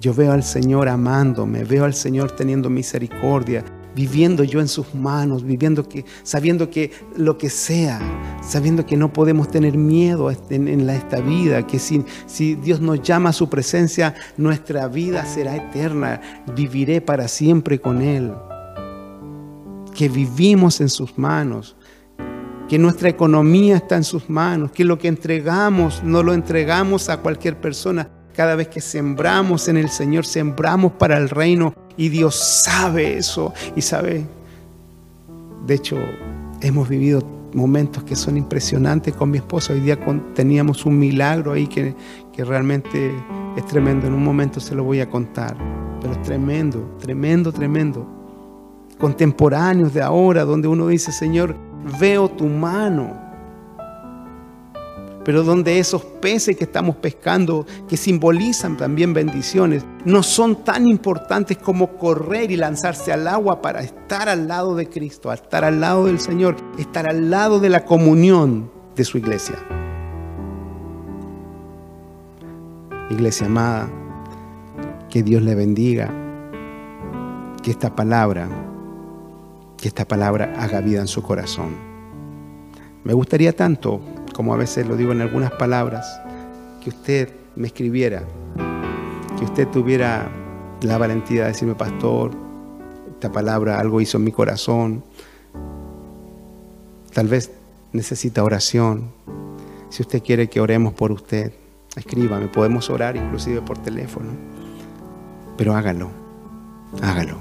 Yo 0.00 0.14
veo 0.14 0.32
al 0.32 0.42
Señor 0.42 0.88
amándome, 0.88 1.64
veo 1.64 1.84
al 1.84 1.92
Señor 1.92 2.30
teniendo 2.30 2.70
misericordia, 2.70 3.62
viviendo 3.94 4.44
yo 4.44 4.60
en 4.60 4.68
sus 4.68 4.94
manos, 4.94 5.44
viviendo 5.44 5.88
que, 5.88 6.04
sabiendo 6.22 6.70
que 6.70 6.92
lo 7.16 7.38
que 7.38 7.50
sea, 7.50 8.00
sabiendo 8.42 8.86
que 8.86 8.96
no 8.96 9.12
podemos 9.12 9.48
tener 9.48 9.76
miedo 9.76 10.30
en, 10.30 10.68
en 10.68 10.88
esta 10.90 11.20
vida, 11.20 11.66
que 11.66 11.78
si, 11.78 12.04
si 12.26 12.54
Dios 12.54 12.80
nos 12.80 13.02
llama 13.02 13.30
a 13.30 13.32
su 13.32 13.48
presencia, 13.48 14.14
nuestra 14.36 14.88
vida 14.88 15.24
será 15.24 15.56
eterna, 15.56 16.20
viviré 16.54 17.00
para 17.00 17.28
siempre 17.28 17.80
con 17.80 18.02
Él, 18.02 18.32
que 19.94 20.08
vivimos 20.08 20.80
en 20.80 20.88
sus 20.88 21.18
manos, 21.18 21.76
que 22.68 22.78
nuestra 22.78 23.08
economía 23.08 23.76
está 23.76 23.96
en 23.96 24.04
sus 24.04 24.28
manos, 24.28 24.70
que 24.72 24.84
lo 24.84 24.98
que 24.98 25.08
entregamos 25.08 26.02
no 26.04 26.22
lo 26.22 26.34
entregamos 26.34 27.08
a 27.08 27.18
cualquier 27.18 27.60
persona. 27.60 28.10
Cada 28.38 28.54
vez 28.54 28.68
que 28.68 28.80
sembramos 28.80 29.66
en 29.66 29.78
el 29.78 29.88
Señor, 29.88 30.24
sembramos 30.24 30.92
para 30.92 31.16
el 31.16 31.28
reino 31.28 31.74
y 31.96 32.08
Dios 32.08 32.36
sabe 32.36 33.18
eso 33.18 33.52
y 33.74 33.82
sabe. 33.82 34.24
De 35.66 35.74
hecho, 35.74 35.96
hemos 36.60 36.88
vivido 36.88 37.20
momentos 37.52 38.04
que 38.04 38.14
son 38.14 38.36
impresionantes 38.36 39.12
con 39.14 39.32
mi 39.32 39.38
esposa. 39.38 39.72
Hoy 39.72 39.80
día 39.80 39.98
teníamos 40.36 40.86
un 40.86 41.00
milagro 41.00 41.54
ahí 41.54 41.66
que, 41.66 41.96
que 42.32 42.44
realmente 42.44 43.12
es 43.56 43.66
tremendo. 43.66 44.06
En 44.06 44.14
un 44.14 44.22
momento 44.22 44.60
se 44.60 44.76
lo 44.76 44.84
voy 44.84 45.00
a 45.00 45.10
contar. 45.10 45.56
Pero 46.00 46.12
es 46.12 46.22
tremendo, 46.22 46.96
tremendo, 47.00 47.50
tremendo. 47.52 48.06
Contemporáneos 48.98 49.92
de 49.92 50.00
ahora, 50.00 50.44
donde 50.44 50.68
uno 50.68 50.86
dice, 50.86 51.10
Señor, 51.10 51.56
veo 51.98 52.28
tu 52.28 52.46
mano 52.46 53.27
pero 55.28 55.42
donde 55.42 55.78
esos 55.78 56.02
peces 56.02 56.56
que 56.56 56.64
estamos 56.64 56.96
pescando, 56.96 57.66
que 57.86 57.98
simbolizan 57.98 58.78
también 58.78 59.12
bendiciones, 59.12 59.84
no 60.06 60.22
son 60.22 60.64
tan 60.64 60.86
importantes 60.86 61.58
como 61.58 61.98
correr 61.98 62.50
y 62.50 62.56
lanzarse 62.56 63.12
al 63.12 63.28
agua 63.28 63.60
para 63.60 63.82
estar 63.82 64.30
al 64.30 64.48
lado 64.48 64.74
de 64.74 64.88
Cristo, 64.88 65.30
estar 65.30 65.66
al 65.66 65.82
lado 65.82 66.06
del 66.06 66.18
Señor, 66.18 66.56
estar 66.78 67.10
al 67.10 67.28
lado 67.28 67.60
de 67.60 67.68
la 67.68 67.84
comunión 67.84 68.70
de 68.96 69.04
su 69.04 69.18
iglesia. 69.18 69.56
Iglesia 73.10 73.48
amada, 73.48 73.90
que 75.10 75.22
Dios 75.22 75.42
le 75.42 75.54
bendiga, 75.54 76.10
que 77.62 77.70
esta 77.70 77.94
palabra, 77.94 78.48
que 79.76 79.88
esta 79.88 80.08
palabra 80.08 80.54
haga 80.56 80.80
vida 80.80 81.02
en 81.02 81.06
su 81.06 81.22
corazón. 81.22 81.76
Me 83.04 83.12
gustaría 83.12 83.54
tanto 83.54 84.00
como 84.38 84.54
a 84.54 84.56
veces 84.56 84.86
lo 84.86 84.96
digo 84.96 85.10
en 85.10 85.20
algunas 85.20 85.50
palabras, 85.50 86.20
que 86.80 86.90
usted 86.90 87.28
me 87.56 87.66
escribiera, 87.66 88.22
que 89.36 89.44
usted 89.44 89.66
tuviera 89.66 90.30
la 90.80 90.96
valentía 90.96 91.42
de 91.42 91.48
decirme, 91.48 91.74
pastor, 91.74 92.30
esta 93.10 93.32
palabra 93.32 93.80
algo 93.80 94.00
hizo 94.00 94.16
en 94.16 94.22
mi 94.22 94.30
corazón, 94.30 95.02
tal 97.12 97.26
vez 97.26 97.50
necesita 97.92 98.44
oración, 98.44 99.10
si 99.88 100.02
usted 100.02 100.22
quiere 100.22 100.48
que 100.48 100.60
oremos 100.60 100.94
por 100.94 101.10
usted, 101.10 101.52
escríbame, 101.96 102.46
podemos 102.46 102.90
orar 102.90 103.16
inclusive 103.16 103.60
por 103.60 103.78
teléfono, 103.78 104.30
pero 105.56 105.74
hágalo, 105.74 106.10
hágalo, 107.02 107.38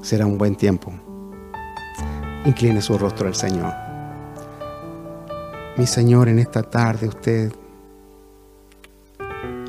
será 0.00 0.26
un 0.26 0.38
buen 0.38 0.54
tiempo. 0.54 0.92
Incline 2.44 2.80
su 2.80 2.96
rostro 2.96 3.26
al 3.26 3.34
Señor. 3.34 3.81
Mi 5.76 5.86
Señor, 5.86 6.28
en 6.28 6.38
esta 6.38 6.62
tarde 6.62 7.08
usted 7.08 7.50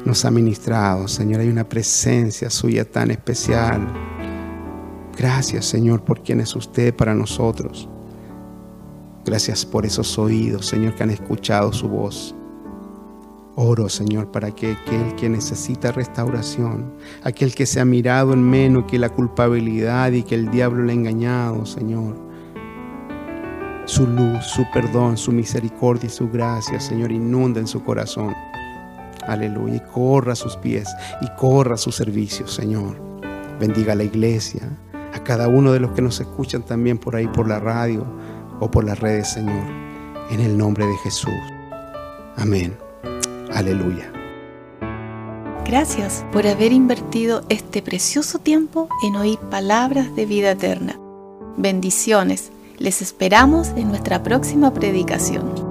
nos 0.04 0.26
ha 0.26 0.32
ministrado. 0.32 1.08
Señor, 1.08 1.40
hay 1.40 1.48
una 1.48 1.68
presencia 1.68 2.50
suya 2.50 2.84
tan 2.84 3.10
especial. 3.10 3.88
Gracias, 5.18 5.66
Señor, 5.66 6.04
por 6.04 6.22
quien 6.22 6.42
es 6.42 6.56
usted 6.58 6.94
para 6.94 7.16
nosotros. 7.16 7.88
Gracias 9.26 9.66
por 9.66 9.86
esos 9.86 10.20
oídos, 10.20 10.66
Señor, 10.66 10.94
que 10.96 11.04
han 11.04 11.10
escuchado 11.10 11.72
su 11.72 11.88
voz. 11.88 12.36
Oro, 13.56 13.88
Señor, 13.88 14.30
para 14.30 14.52
que 14.52 14.74
aquel 14.74 15.16
que 15.16 15.30
necesita 15.30 15.94
restauración, 15.94 16.96
aquel 17.24 17.56
que 17.56 17.66
se 17.66 17.80
ha 17.80 17.86
mirado 17.86 18.34
en 18.34 18.42
menos 18.42 18.86
que 18.86 19.00
la 19.00 19.10
culpabilidad 19.10 20.12
y 20.12 20.24
que 20.24 20.36
el 20.36 20.52
diablo 20.52 20.84
le 20.84 20.92
ha 20.92 20.96
engañado, 20.96 21.66
Señor, 21.66 22.33
su 23.86 24.08
luz, 24.08 24.46
su 24.46 24.66
perdón, 24.72 25.18
su 25.18 25.32
misericordia 25.32 26.08
y 26.08 26.10
su 26.10 26.30
gracia, 26.30 26.80
Señor, 26.80 27.12
inunda 27.12 27.60
en 27.60 27.68
su 27.68 27.84
corazón. 27.84 28.34
Aleluya. 29.28 29.76
Y 29.76 29.80
corra 29.92 30.36
sus 30.36 30.56
pies 30.58 30.90
y 31.22 31.28
corra 31.38 31.76
a 31.76 31.78
su 31.78 31.92
servicio, 31.92 32.48
Señor. 32.48 32.98
Bendiga 33.60 33.94
a 33.94 33.96
la 33.96 34.04
iglesia, 34.04 34.62
a 35.14 35.24
cada 35.24 35.48
uno 35.48 35.72
de 35.72 35.80
los 35.80 35.92
que 35.92 36.02
nos 36.02 36.20
escuchan 36.20 36.64
también 36.64 36.98
por 36.98 37.16
ahí, 37.16 37.28
por 37.28 37.48
la 37.48 37.60
radio 37.60 38.06
o 38.60 38.70
por 38.70 38.84
las 38.84 39.00
redes, 39.00 39.32
Señor. 39.32 39.66
En 40.32 40.40
el 40.40 40.58
nombre 40.58 40.86
de 40.86 40.98
Jesús. 40.98 41.34
Amén. 42.38 42.76
Aleluya. 43.54 44.12
Gracias 45.66 46.26
por 46.32 46.46
haber 46.46 46.72
invertido 46.72 47.44
este 47.50 47.82
precioso 47.82 48.40
tiempo 48.40 48.90
en 49.06 49.16
oír 49.16 49.40
palabras 49.50 50.14
de 50.16 50.26
vida 50.26 50.52
eterna. 50.52 51.00
Bendiciones 51.58 52.53
les 52.78 53.02
esperamos 53.02 53.70
en 53.76 53.90
nuestra 53.90 54.24
próxima 54.24 54.74
predicación. 54.74 55.63